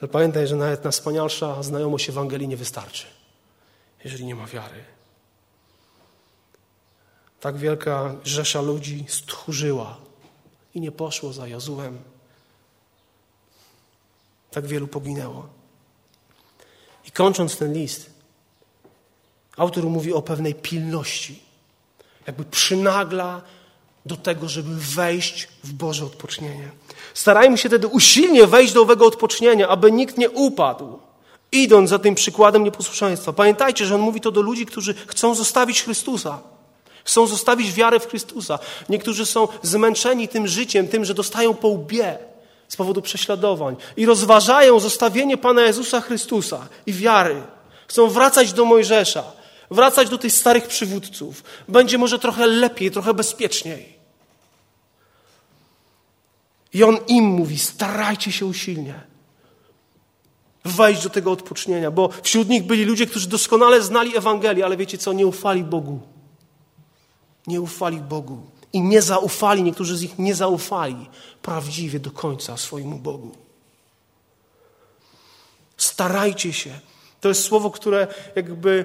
[0.00, 3.06] Ale pamiętaj, że nawet na wspanialsza znajomość Ewangelii nie wystarczy,
[4.04, 4.84] jeżeli nie ma wiary.
[7.40, 9.96] Tak wielka rzesza ludzi stchórzyła
[10.74, 11.98] i nie poszło za Jozułem.
[14.50, 15.48] Tak wielu poginęło.
[17.04, 18.10] I kończąc ten list,
[19.56, 21.47] autor mówi o pewnej pilności
[22.28, 23.42] jakby przynagla
[24.06, 26.70] do tego, żeby wejść w Boże odpocznienie.
[27.14, 30.98] Starajmy się wtedy usilnie wejść do owego odpocznienia, aby nikt nie upadł,
[31.52, 33.32] idąc za tym przykładem nieposłuszeństwa.
[33.32, 36.38] Pamiętajcie, że on mówi to do ludzi, którzy chcą zostawić Chrystusa.
[37.04, 38.58] Chcą zostawić wiarę w Chrystusa.
[38.88, 42.18] Niektórzy są zmęczeni tym życiem, tym, że dostają po łbie
[42.68, 47.42] z powodu prześladowań i rozważają zostawienie Pana Jezusa Chrystusa i wiary.
[47.86, 49.24] Chcą wracać do Mojżesza,
[49.70, 51.44] wracać do tych starych przywódców.
[51.68, 53.98] Będzie może trochę lepiej, trochę bezpieczniej.
[56.72, 59.08] I on im mówi: starajcie się usilnie
[60.64, 64.98] wejść do tego odpocznienia, bo wśród nich byli ludzie, którzy doskonale znali Ewangelię, ale wiecie
[64.98, 65.12] co?
[65.12, 66.00] Nie ufali Bogu.
[67.46, 68.42] Nie ufali Bogu.
[68.72, 71.08] I nie zaufali, niektórzy z nich nie zaufali
[71.42, 73.36] prawdziwie do końca swojemu Bogu.
[75.76, 76.80] Starajcie się.
[77.20, 78.84] To jest słowo, które jakby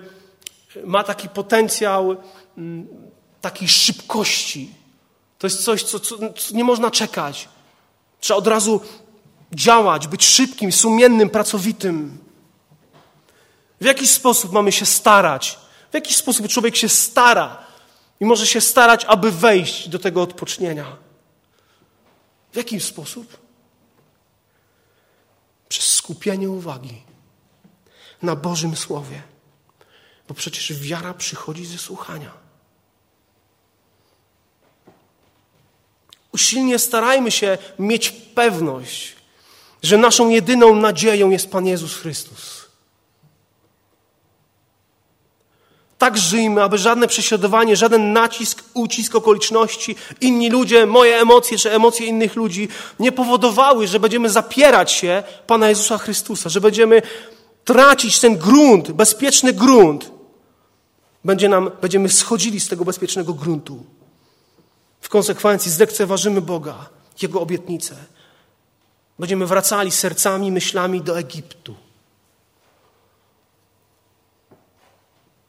[0.86, 2.16] ma taki potencjał
[2.58, 2.88] mm,
[3.42, 4.74] takiej szybkości.
[5.38, 7.50] To jest coś, co, co, co nie można czekać.
[8.20, 8.82] Trzeba od razu
[9.52, 12.18] działać, być szybkim, sumiennym, pracowitym.
[13.82, 15.60] W jaki sposób mamy się starać?
[15.92, 17.64] W jaki sposób człowiek się stara
[18.20, 20.98] i może się starać, aby wejść do tego odpocznienia?
[22.52, 23.38] W jaki sposób?
[25.70, 27.02] Przez skupienie uwagi
[28.22, 29.33] na Bożym Słowie.
[30.28, 32.32] Bo przecież wiara przychodzi ze słuchania.
[36.32, 39.16] Usilnie starajmy się mieć pewność,
[39.84, 42.64] że naszą jedyną nadzieją jest Pan Jezus Chrystus.
[45.98, 52.08] Tak żyjmy, aby żadne prześladowanie, żaden nacisk, ucisk okoliczności, inni ludzie, moje emocje czy emocje
[52.08, 52.68] innych ludzi
[53.00, 57.02] nie powodowały, że będziemy zapierać się Pana Jezusa Chrystusa, że będziemy
[57.66, 60.12] tracić ten grunt, bezpieczny grunt,
[61.26, 63.86] będzie nam, będziemy schodzili z tego bezpiecznego gruntu.
[65.02, 66.90] W konsekwencji zlekceważymy Boga,
[67.22, 67.96] Jego obietnice.
[69.20, 71.76] Będziemy wracali sercami, myślami do Egiptu,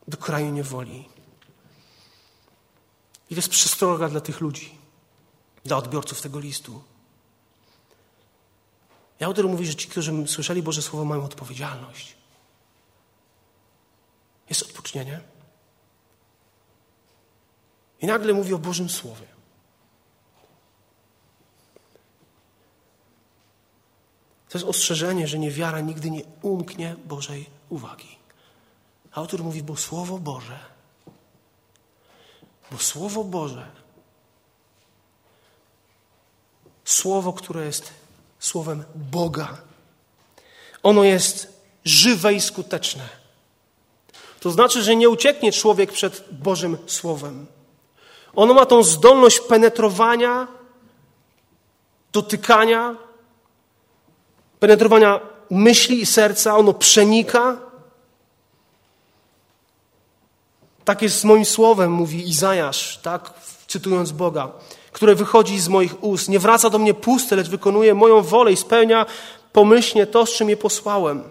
[0.09, 1.09] do kraju niewoli.
[3.31, 4.79] I to jest przestroga dla tych ludzi,
[5.65, 6.83] dla odbiorców tego listu.
[9.21, 12.17] I autor mówi, że ci, którzy słyszeli Boże Słowo, mają odpowiedzialność.
[14.49, 15.34] Jest odpocznienie.
[18.05, 19.27] I nagle mówi o Bożym Słowie.
[24.49, 28.19] To jest ostrzeżenie, że niewiara nigdy nie umknie Bożej uwagi.
[29.13, 30.59] Autor mówi, bo Słowo Boże,
[32.73, 33.71] bo Słowo Boże,
[36.85, 37.93] Słowo, które jest
[38.39, 39.59] Słowem Boga,
[40.83, 43.09] ono jest żywe i skuteczne.
[44.41, 47.47] To znaczy, że nie ucieknie człowiek przed Bożym Słowem.
[48.37, 50.49] Ono ma tą zdolność penetrowania,
[52.13, 52.97] dotykania,
[54.61, 55.21] penetrowania
[55.51, 56.57] myśli i serca.
[56.57, 57.57] Ono przenika.
[60.85, 63.31] Tak jest z moim słowem, mówi Izajasz, tak,
[63.67, 64.53] cytując Boga,
[64.93, 66.29] które wychodzi z moich ust.
[66.29, 69.07] Nie wraca do mnie puste, lecz wykonuje moją wolę i spełnia
[69.53, 71.23] pomyślnie to, z czym je posłałem.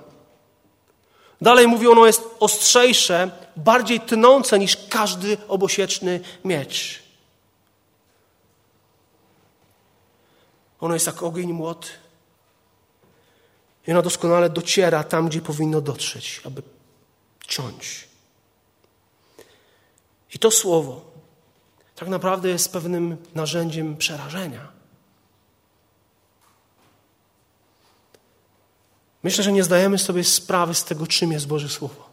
[1.44, 7.04] Dalej mówi, ono jest ostrzejsze, bardziej tnące niż każdy obosieczny miecz.
[10.80, 11.90] Ono jest jak ogień młot.
[13.88, 16.62] I ono doskonale dociera tam, gdzie powinno dotrzeć, aby
[17.48, 18.08] ciąć.
[20.34, 21.02] I to słowo
[21.96, 24.73] tak naprawdę jest pewnym narzędziem przerażenia.
[29.24, 32.10] Myślę, że nie zdajemy sobie sprawy z tego, czym jest Boże Słowo.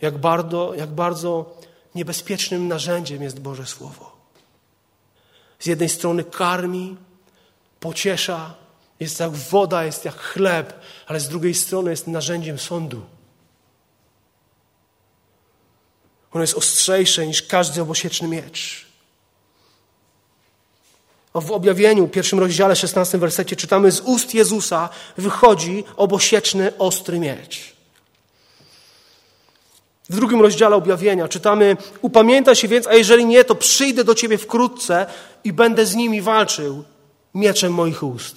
[0.00, 1.56] Jak bardzo, jak bardzo
[1.94, 4.16] niebezpiecznym narzędziem jest Boże Słowo.
[5.58, 6.96] Z jednej strony karmi,
[7.80, 8.54] pociesza,
[9.00, 13.02] jest jak woda, jest jak chleb, ale z drugiej strony jest narzędziem sądu.
[16.32, 18.89] Ono jest ostrzejsze niż każdy obosieczny miecz.
[21.34, 27.72] W objawieniu, pierwszym rozdziale, 16 wersecie czytamy, z ust Jezusa wychodzi obosieczny, ostry miecz.
[30.08, 34.38] W drugim rozdziale objawienia czytamy, upamiętaj się więc, a jeżeli nie, to przyjdę do ciebie
[34.38, 35.06] wkrótce
[35.44, 36.84] i będę z nimi walczył
[37.34, 38.36] mieczem moich ust.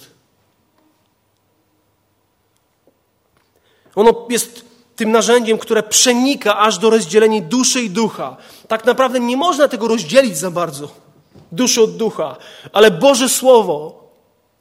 [3.94, 4.64] Ono jest
[4.96, 8.36] tym narzędziem, które przenika aż do rozdzielenia duszy i ducha.
[8.68, 11.03] Tak naprawdę nie można tego rozdzielić za bardzo,
[11.52, 12.36] duszy od ducha,
[12.72, 14.04] ale Boże Słowo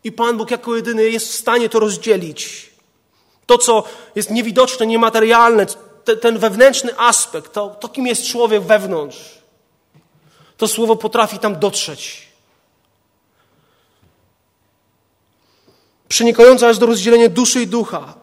[0.03, 2.69] i Pan Bóg jako jedyny jest w stanie to rozdzielić.
[3.45, 3.83] To, co
[4.15, 5.65] jest niewidoczne, niematerialne,
[6.03, 9.17] te, ten wewnętrzny aspekt, to, to kim jest człowiek wewnątrz,
[10.57, 12.27] to Słowo potrafi tam dotrzeć.
[16.07, 18.13] Przenikające aż do rozdzielenia duszy i ducha.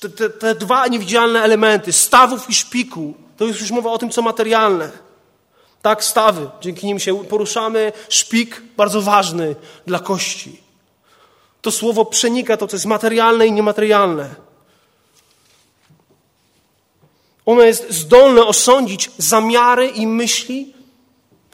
[0.00, 4.10] Te, te, te, dwa niewidzialne elementy, stawów i szpiku, to jest już mowa o tym,
[4.10, 4.90] co materialne.
[5.82, 9.56] Tak, stawy, dzięki nim się poruszamy, szpik, bardzo ważny
[9.86, 10.60] dla kości.
[11.62, 14.34] To słowo przenika to, co jest materialne i niematerialne.
[17.46, 20.74] Ono jest zdolne osądzić zamiary i myśli,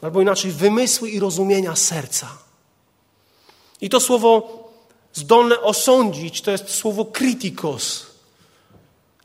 [0.01, 2.27] albo inaczej wymysły i rozumienia serca.
[3.81, 4.59] I to słowo
[5.13, 8.08] zdolne osądzić to jest słowo krytikos.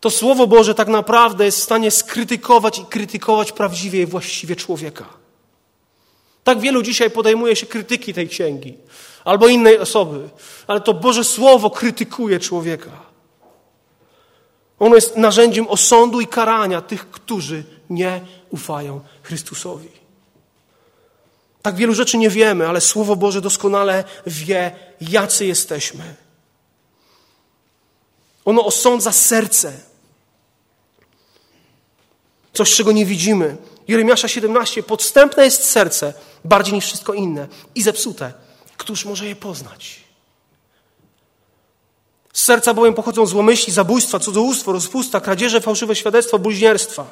[0.05, 5.05] To Słowo Boże tak naprawdę jest w stanie skrytykować i krytykować prawdziwie i właściwie człowieka.
[6.44, 8.78] Tak wielu dzisiaj podejmuje się krytyki tej księgi
[9.24, 10.28] albo innej osoby,
[10.66, 12.90] ale to Boże Słowo krytykuje człowieka.
[14.78, 19.88] Ono jest narzędziem osądu i karania tych, którzy nie ufają Chrystusowi.
[21.62, 26.14] Tak wielu rzeczy nie wiemy, ale Słowo Boże doskonale wie, jacy jesteśmy.
[28.44, 29.93] Ono osądza serce.
[32.55, 33.57] Coś, czego nie widzimy.
[33.88, 34.82] Jeremiasza 17.
[34.82, 38.32] Podstępne jest serce bardziej niż wszystko inne i zepsute.
[38.76, 40.00] Któż może je poznać?
[42.32, 47.07] Z serca bowiem pochodzą złomyśli, zabójstwa, cudzołóstwo, rozpusta, kradzieże, fałszywe świadectwa, bluźnierstwa.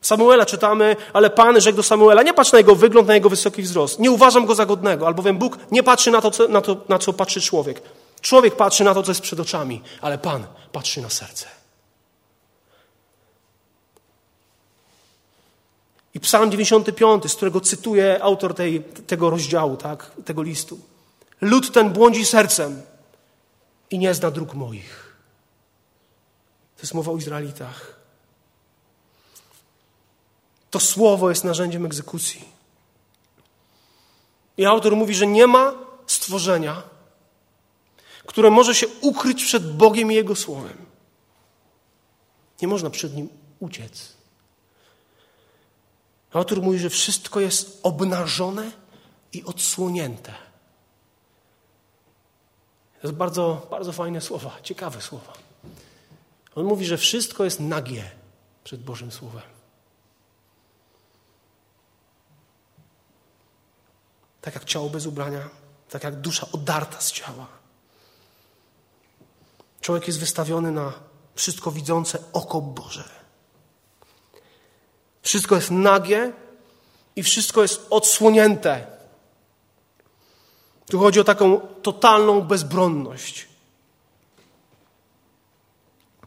[0.00, 3.62] Samuela czytamy, ale Pan rzekł do Samuela, nie patrz na jego wygląd, na jego wysoki
[3.62, 3.98] wzrost.
[3.98, 6.98] Nie uważam go za godnego, albowiem Bóg nie patrzy na to, co, na to, na
[6.98, 7.82] co patrzy człowiek.
[8.20, 11.46] Człowiek patrzy na to, co jest przed oczami, ale Pan patrzy na serce.
[16.16, 20.78] I Psalm 95, z którego cytuje autor tej, tego rozdziału, tak, tego listu.
[21.40, 22.82] Lud ten błądzi sercem
[23.90, 25.16] i nie zna dróg moich.
[26.76, 28.00] To jest mowa o Izraelitach.
[30.70, 32.44] To słowo jest narzędziem egzekucji.
[34.56, 35.74] I autor mówi, że nie ma
[36.06, 36.82] stworzenia,
[38.26, 40.86] które może się ukryć przed Bogiem i Jego słowem.
[42.62, 43.28] Nie można przed nim
[43.60, 44.15] uciec.
[46.32, 48.72] Autor mówi, że wszystko jest obnażone
[49.32, 50.32] i odsłonięte.
[53.00, 55.32] To jest bardzo, bardzo fajne słowa, ciekawe słowa.
[56.54, 58.10] On mówi, że wszystko jest nagie
[58.64, 59.42] przed Bożym Słowem.
[64.40, 65.48] Tak jak ciało bez ubrania,
[65.90, 67.46] tak jak dusza odarta z ciała.
[69.80, 70.92] Człowiek jest wystawiony na
[71.34, 73.25] wszystko widzące oko Boże.
[75.26, 76.32] Wszystko jest nagie
[77.16, 78.86] i wszystko jest odsłonięte.
[80.90, 83.48] Tu chodzi o taką totalną bezbronność.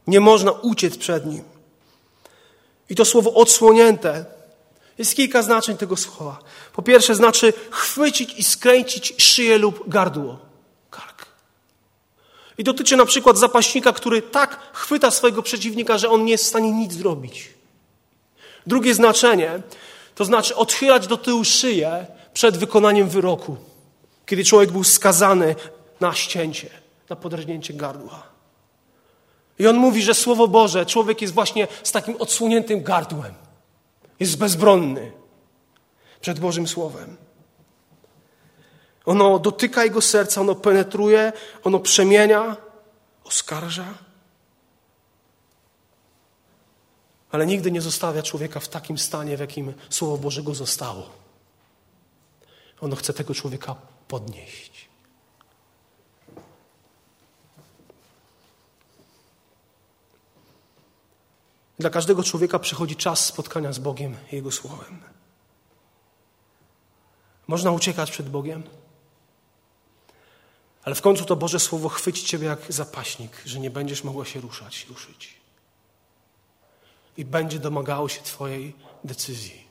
[0.08, 1.44] Nie można uciec przed nim.
[2.90, 4.26] I to słowo odsłonięte
[4.98, 6.40] jest kilka znaczeń tego słowa.
[6.74, 10.40] Po pierwsze, znaczy chwycić i skręcić szyję lub gardło,
[10.90, 11.26] kark.
[12.58, 16.48] I dotyczy na przykład zapaśnika, który tak chwyta swojego przeciwnika, że on nie jest w
[16.48, 17.59] stanie nic zrobić.
[18.68, 19.62] Drugie znaczenie
[20.16, 23.58] to znaczy odchylać do tyłu szyję przed wykonaniem wyroku,
[24.26, 25.56] kiedy człowiek był skazany
[26.00, 26.70] na ścięcie,
[27.10, 28.24] na podrażnięcie gardła.
[29.60, 33.34] I on mówi, że Słowo Boże, człowiek jest właśnie z takim odsłoniętym gardłem.
[34.20, 35.12] Jest bezbronny
[36.22, 37.18] przed Bożym Słowem.
[39.06, 41.34] Ono dotyka jego serca, ono penetruje,
[41.64, 42.58] ono przemienia,
[43.24, 43.86] oskarża.
[47.32, 51.10] Ale nigdy nie zostawia człowieka w takim stanie, w jakim Słowo Bożego zostało.
[52.82, 53.76] Ono chce tego człowieka
[54.08, 54.90] podnieść.
[61.80, 65.02] Dla każdego człowieka przychodzi czas spotkania z Bogiem i Jego Słowem.
[67.48, 68.64] Można uciekać przed Bogiem,
[70.84, 74.42] ale w końcu to Boże Słowo chwyci Ciebie jak zapaśnik, że nie będziesz mogła się
[74.42, 75.39] ruszać, ruszyć.
[77.20, 79.68] I będzie domagało się Twojej decyzji.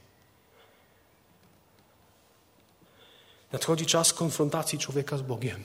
[3.52, 5.64] Nadchodzi czas konfrontacji człowieka z Bogiem.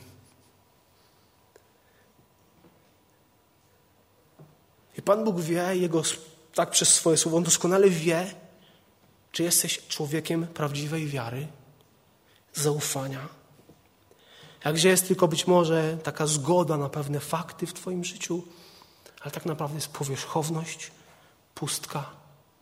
[4.97, 6.01] I Pan Bóg wie, Jego,
[6.53, 8.36] tak przez swoje słowo, On doskonale wie,
[9.31, 11.47] czy jesteś człowiekiem prawdziwej wiary,
[12.53, 13.27] zaufania.
[14.65, 18.43] Jakże jest tylko być może taka zgoda na pewne fakty w Twoim życiu,
[19.21, 20.91] ale tak naprawdę jest powierzchowność,
[21.64, 22.05] pustka,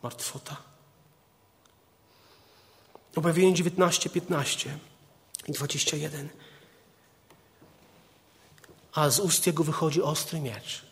[0.02, 0.56] martwota.
[3.16, 4.78] Objawienie 19, 15
[5.48, 6.28] i 21.
[8.94, 10.82] A z ust jego wychodzi ostry miecz,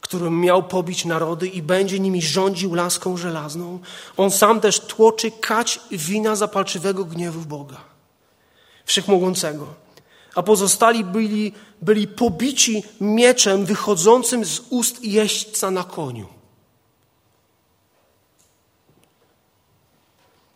[0.00, 3.78] którym miał pobić narody i będzie nimi rządził laską żelazną.
[4.16, 7.80] On sam też tłoczy kać wina zapalczywego gniewu Boga,
[8.84, 9.74] Wszechmogącego.
[10.34, 11.52] A pozostali byli,
[11.82, 16.39] byli pobici mieczem wychodzącym z ust jeźdźca na koniu.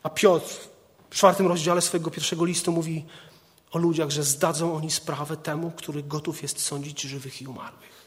[0.04, 0.54] A Piotr
[1.10, 3.06] w czwartym rozdziale swojego pierwszego listu mówi
[3.70, 8.04] o ludziach, że zdadzą oni sprawę temu, który gotów jest sądzić żywych i umarłych.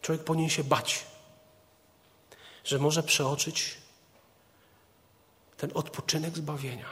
[0.00, 1.06] Człowiek powinien się bać,
[2.64, 3.76] że może przeoczyć
[5.56, 6.88] ten odpoczynek zbawienia.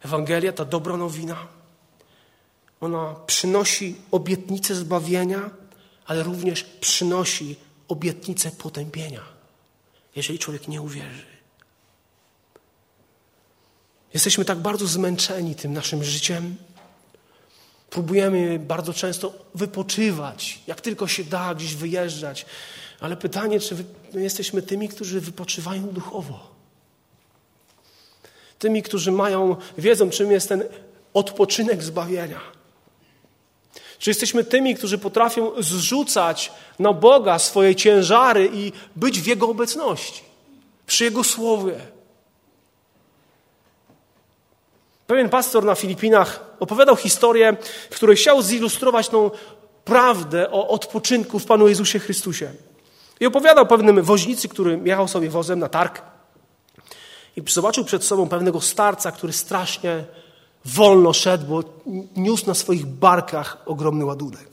[0.00, 1.46] Ewangelia, ta dobra nowina,
[2.80, 5.50] ona przynosi obietnicę zbawienia,
[6.06, 9.22] ale również przynosi obietnicę potępienia,
[10.16, 11.36] jeżeli człowiek nie uwierzy.
[14.14, 16.56] Jesteśmy tak bardzo zmęczeni tym naszym życiem.
[17.90, 22.46] Próbujemy bardzo często wypoczywać, jak tylko się da, gdzieś wyjeżdżać.
[23.00, 23.76] Ale pytanie, czy
[24.14, 26.50] my jesteśmy tymi, którzy wypoczywają duchowo?
[28.58, 30.64] Tymi, którzy mają, wiedzą, czym jest ten
[31.14, 32.40] odpoczynek zbawienia.
[33.98, 40.22] Czy jesteśmy tymi, którzy potrafią zrzucać na Boga swoje ciężary i być w Jego obecności,
[40.86, 41.74] przy Jego słowie?
[45.06, 47.56] Pewien pastor na Filipinach opowiadał historię,
[47.90, 49.30] w której chciał zilustrować tą
[49.84, 52.52] prawdę o odpoczynku w Panu Jezusie Chrystusie.
[53.20, 56.02] I opowiadał pewnym woźnicy, który jechał sobie wozem na targ
[57.36, 60.04] i zobaczył przed sobą pewnego starca, który strasznie
[60.66, 61.62] wolno szedł, bo
[62.16, 64.48] niósł na swoich barkach ogromny ładunek.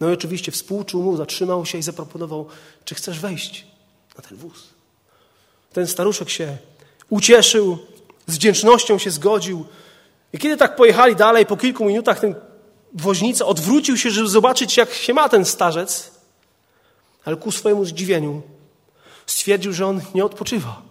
[0.00, 2.46] No i oczywiście współczuł mu, zatrzymał się i zaproponował,
[2.84, 3.66] czy chcesz wejść
[4.16, 4.68] na ten wóz.
[5.72, 6.56] Ten staruszek się
[7.10, 7.78] ucieszył,
[8.26, 9.64] z wdzięcznością się zgodził.
[10.32, 12.34] I kiedy tak pojechali dalej, po kilku minutach ten
[12.94, 16.10] woźnica odwrócił się, żeby zobaczyć, jak się ma ten starzec,
[17.24, 18.42] ale ku swojemu zdziwieniu
[19.26, 20.82] stwierdził, że on nie odpoczywa.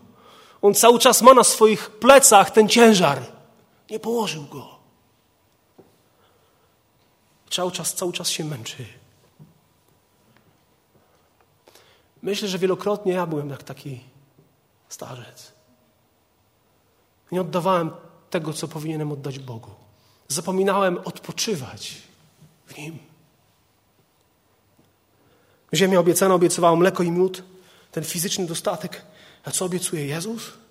[0.61, 3.32] On cały czas ma na swoich plecach ten ciężar.
[3.93, 4.69] Nie położył go.
[7.49, 8.85] Cały czas, cały czas się męczy.
[12.21, 13.99] Myślę, że wielokrotnie ja byłem jak taki
[14.89, 15.51] starzec.
[17.31, 17.91] Nie oddawałem
[18.29, 19.71] tego, co powinienem oddać Bogu.
[20.27, 22.01] Zapominałem odpoczywać
[22.65, 22.99] w Nim.
[25.73, 27.43] Ziemia obiecana obiecywała mleko i miód,
[27.91, 29.05] ten fizyczny dostatek.
[29.45, 30.62] A co obiecuje Jezus?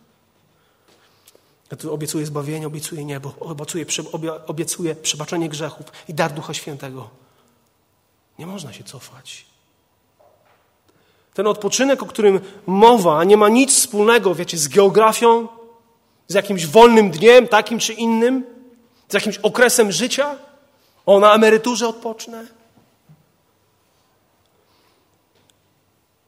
[1.91, 3.87] Obiecuje zbawienie, obiecuje niebo, obiecuje,
[4.47, 7.11] obiecuje przebaczenie grzechów i dar Ducha Świętego.
[8.39, 9.47] Nie można się cofać.
[11.35, 15.49] Ten odpoczynek, o którym mowa, nie ma nic wspólnego, wiecie, z geografią,
[16.29, 18.45] z jakimś wolnym dniem, takim czy innym,
[19.09, 20.37] z jakimś okresem życia.
[21.07, 22.47] O, na emeryturze odpocznę.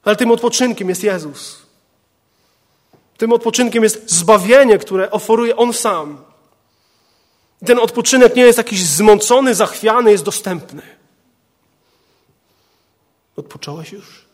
[0.05, 1.64] Ale tym odpoczynkiem jest Jezus.
[3.17, 6.25] Tym odpoczynkiem jest zbawienie, które oferuje On sam.
[7.67, 10.83] Ten odpoczynek nie jest jakiś zmącony, zachwiany, jest dostępny.
[13.37, 14.25] Odpocząłeś już?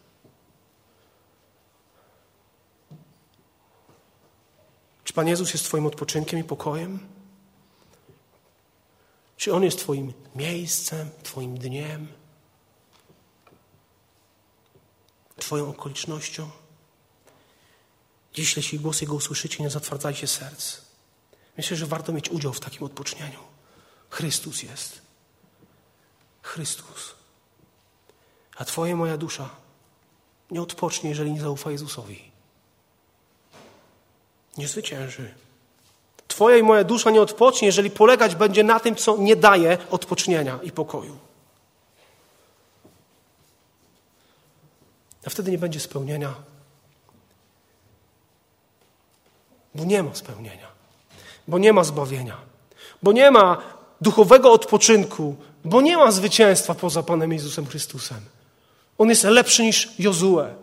[5.05, 6.99] Czy Pan Jezus jest Twoim odpoczynkiem i pokojem?
[9.37, 12.09] Czy On jest Twoim miejscem, Twoim dniem,
[15.37, 16.51] Twoją okolicznością?
[18.35, 20.77] Dziś, jeśli głos Jego usłyszycie, nie zatwardzajcie serc.
[21.57, 23.39] Myślę, że warto mieć udział w takim odpocznieniu.
[24.11, 25.01] Chrystus jest.
[26.43, 27.15] Chrystus.
[28.57, 29.51] A Twoja moja dusza
[30.51, 32.31] nie odpocznie, jeżeli nie zaufa Jezusowi.
[34.57, 35.35] Nie zwycięży.
[36.29, 40.59] Twoja i moja dusza nie odpocznie, jeżeli polegać będzie na tym, co nie daje odpocznienia
[40.63, 41.19] i pokoju.
[45.27, 46.35] A wtedy nie będzie spełnienia,
[49.75, 50.69] bo nie ma spełnienia,
[51.49, 52.37] bo nie ma zbawienia,
[53.03, 53.57] bo nie ma
[54.01, 58.21] duchowego odpoczynku, bo nie ma zwycięstwa poza Panem Jezusem Chrystusem.
[58.99, 60.55] On jest lepszy niż Jozue.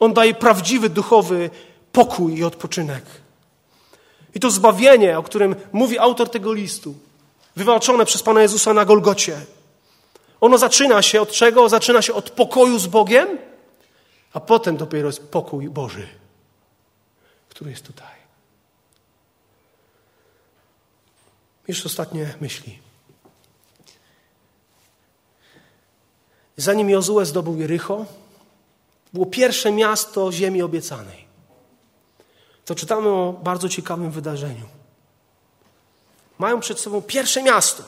[0.00, 1.50] On daje prawdziwy duchowy
[1.92, 3.04] pokój i odpoczynek.
[4.34, 6.94] I to zbawienie, o którym mówi autor tego listu,
[7.56, 9.40] wywalczone przez Pana Jezusa na Golgocie,
[10.40, 11.68] ono zaczyna się od czego?
[11.68, 13.28] Zaczyna się od pokoju z Bogiem,
[14.32, 16.08] a potem dopiero jest pokój Boży,
[17.56, 18.16] który jest tutaj.
[21.68, 22.78] Jeszcze ostatnie myśli.
[26.56, 28.06] Zanim Jozue zdobył Jericho,
[29.12, 31.26] było pierwsze miasto ziemi obiecanej.
[32.64, 34.66] To czytamy o bardzo ciekawym wydarzeniu.
[36.38, 37.82] Mają przed sobą pierwsze miasto.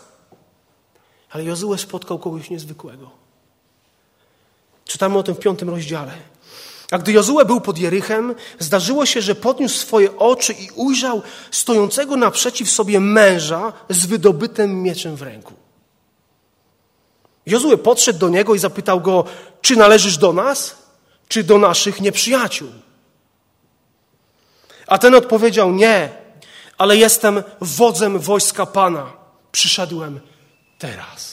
[1.31, 3.11] Ale Jozue spotkał kogoś niezwykłego.
[4.85, 6.13] Czytamy o tym w piątym rozdziale.
[6.91, 12.17] A gdy Jozue był pod Jerychem, zdarzyło się, że podniósł swoje oczy i ujrzał stojącego
[12.17, 15.55] naprzeciw sobie męża z wydobytym mieczem w ręku.
[17.47, 19.25] Jozue podszedł do niego i zapytał go,
[19.63, 20.77] czy należysz do nas,
[21.29, 22.69] czy do naszych nieprzyjaciół?
[24.87, 26.09] A ten odpowiedział, nie,
[26.79, 29.13] ale jestem wodzem wojska Pana.
[29.53, 30.21] Przyszedłem
[30.79, 31.28] teraz.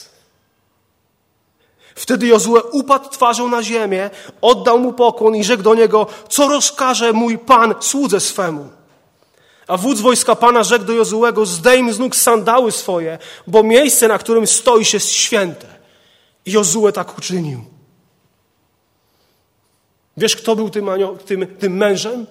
[1.96, 7.12] Wtedy Jozue upadł twarzą na ziemię, oddał mu pokłon i rzekł do niego, co rozkaże
[7.12, 8.68] mój Pan słudze swemu.
[9.66, 14.18] A wódz wojska Pana rzekł do Jozuego, zdejm z nóg sandały swoje, bo miejsce, na
[14.18, 15.66] którym stoisz jest święte.
[16.46, 17.64] I Jozue tak uczynił.
[20.16, 20.90] Wiesz, kto był tym,
[21.26, 22.26] tym, tym mężem?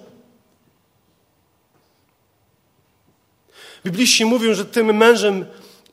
[3.84, 5.46] Bibliści mówią, że tym mężem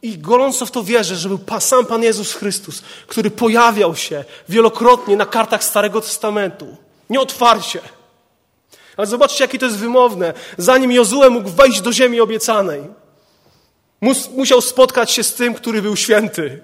[0.04, 5.16] i gorąco w to wierzę, że był sam Pan Jezus Chrystus, który pojawiał się wielokrotnie
[5.16, 6.78] na kartach Starego Testamentu.
[7.10, 7.80] Nieotwarcie.
[8.98, 10.34] Ale zobaczcie, jakie to jest wymowne.
[10.58, 12.84] Zanim Jozue mógł wejść do ziemi obiecanej,
[14.36, 16.62] musiał spotkać się z tym, który był święty.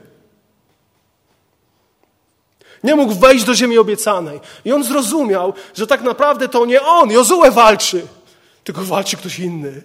[2.83, 4.39] Nie mógł wejść do ziemi obiecanej.
[4.65, 8.07] I on zrozumiał, że tak naprawdę to nie on, Jozue walczy,
[8.63, 9.83] tylko walczy ktoś inny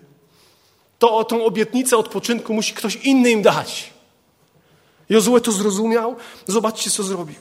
[1.05, 3.93] to o tą obietnicę odpoczynku musi ktoś inny im dać.
[5.09, 6.17] Jozue to zrozumiał.
[6.47, 7.37] Zobaczcie, co zrobił.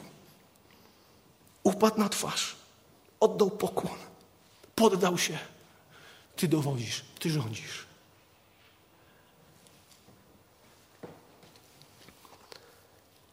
[1.63, 2.55] Upadł na twarz.
[3.19, 3.97] Oddał pokłon.
[4.75, 5.37] Poddał się.
[6.35, 7.01] Ty dowodzisz.
[7.19, 7.85] Ty rządzisz.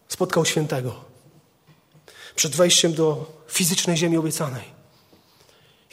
[0.08, 1.04] Spotkał świętego.
[2.36, 4.64] Przed wejściem do fizycznej ziemi obiecanej.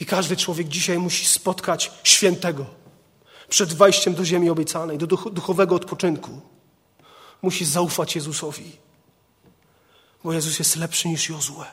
[0.00, 2.77] I każdy człowiek dzisiaj musi spotkać świętego
[3.48, 6.40] przed wejściem do ziemi obiecanej, do duchowego odpoczynku.
[7.42, 8.72] Musisz zaufać Jezusowi,
[10.24, 11.64] bo Jezus jest lepszy niż Jozue.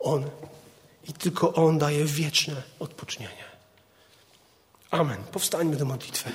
[0.00, 0.30] On
[1.08, 3.44] i tylko On daje wieczne odpocznienie.
[4.90, 5.22] Amen.
[5.32, 6.32] Powstańmy do modlitwy.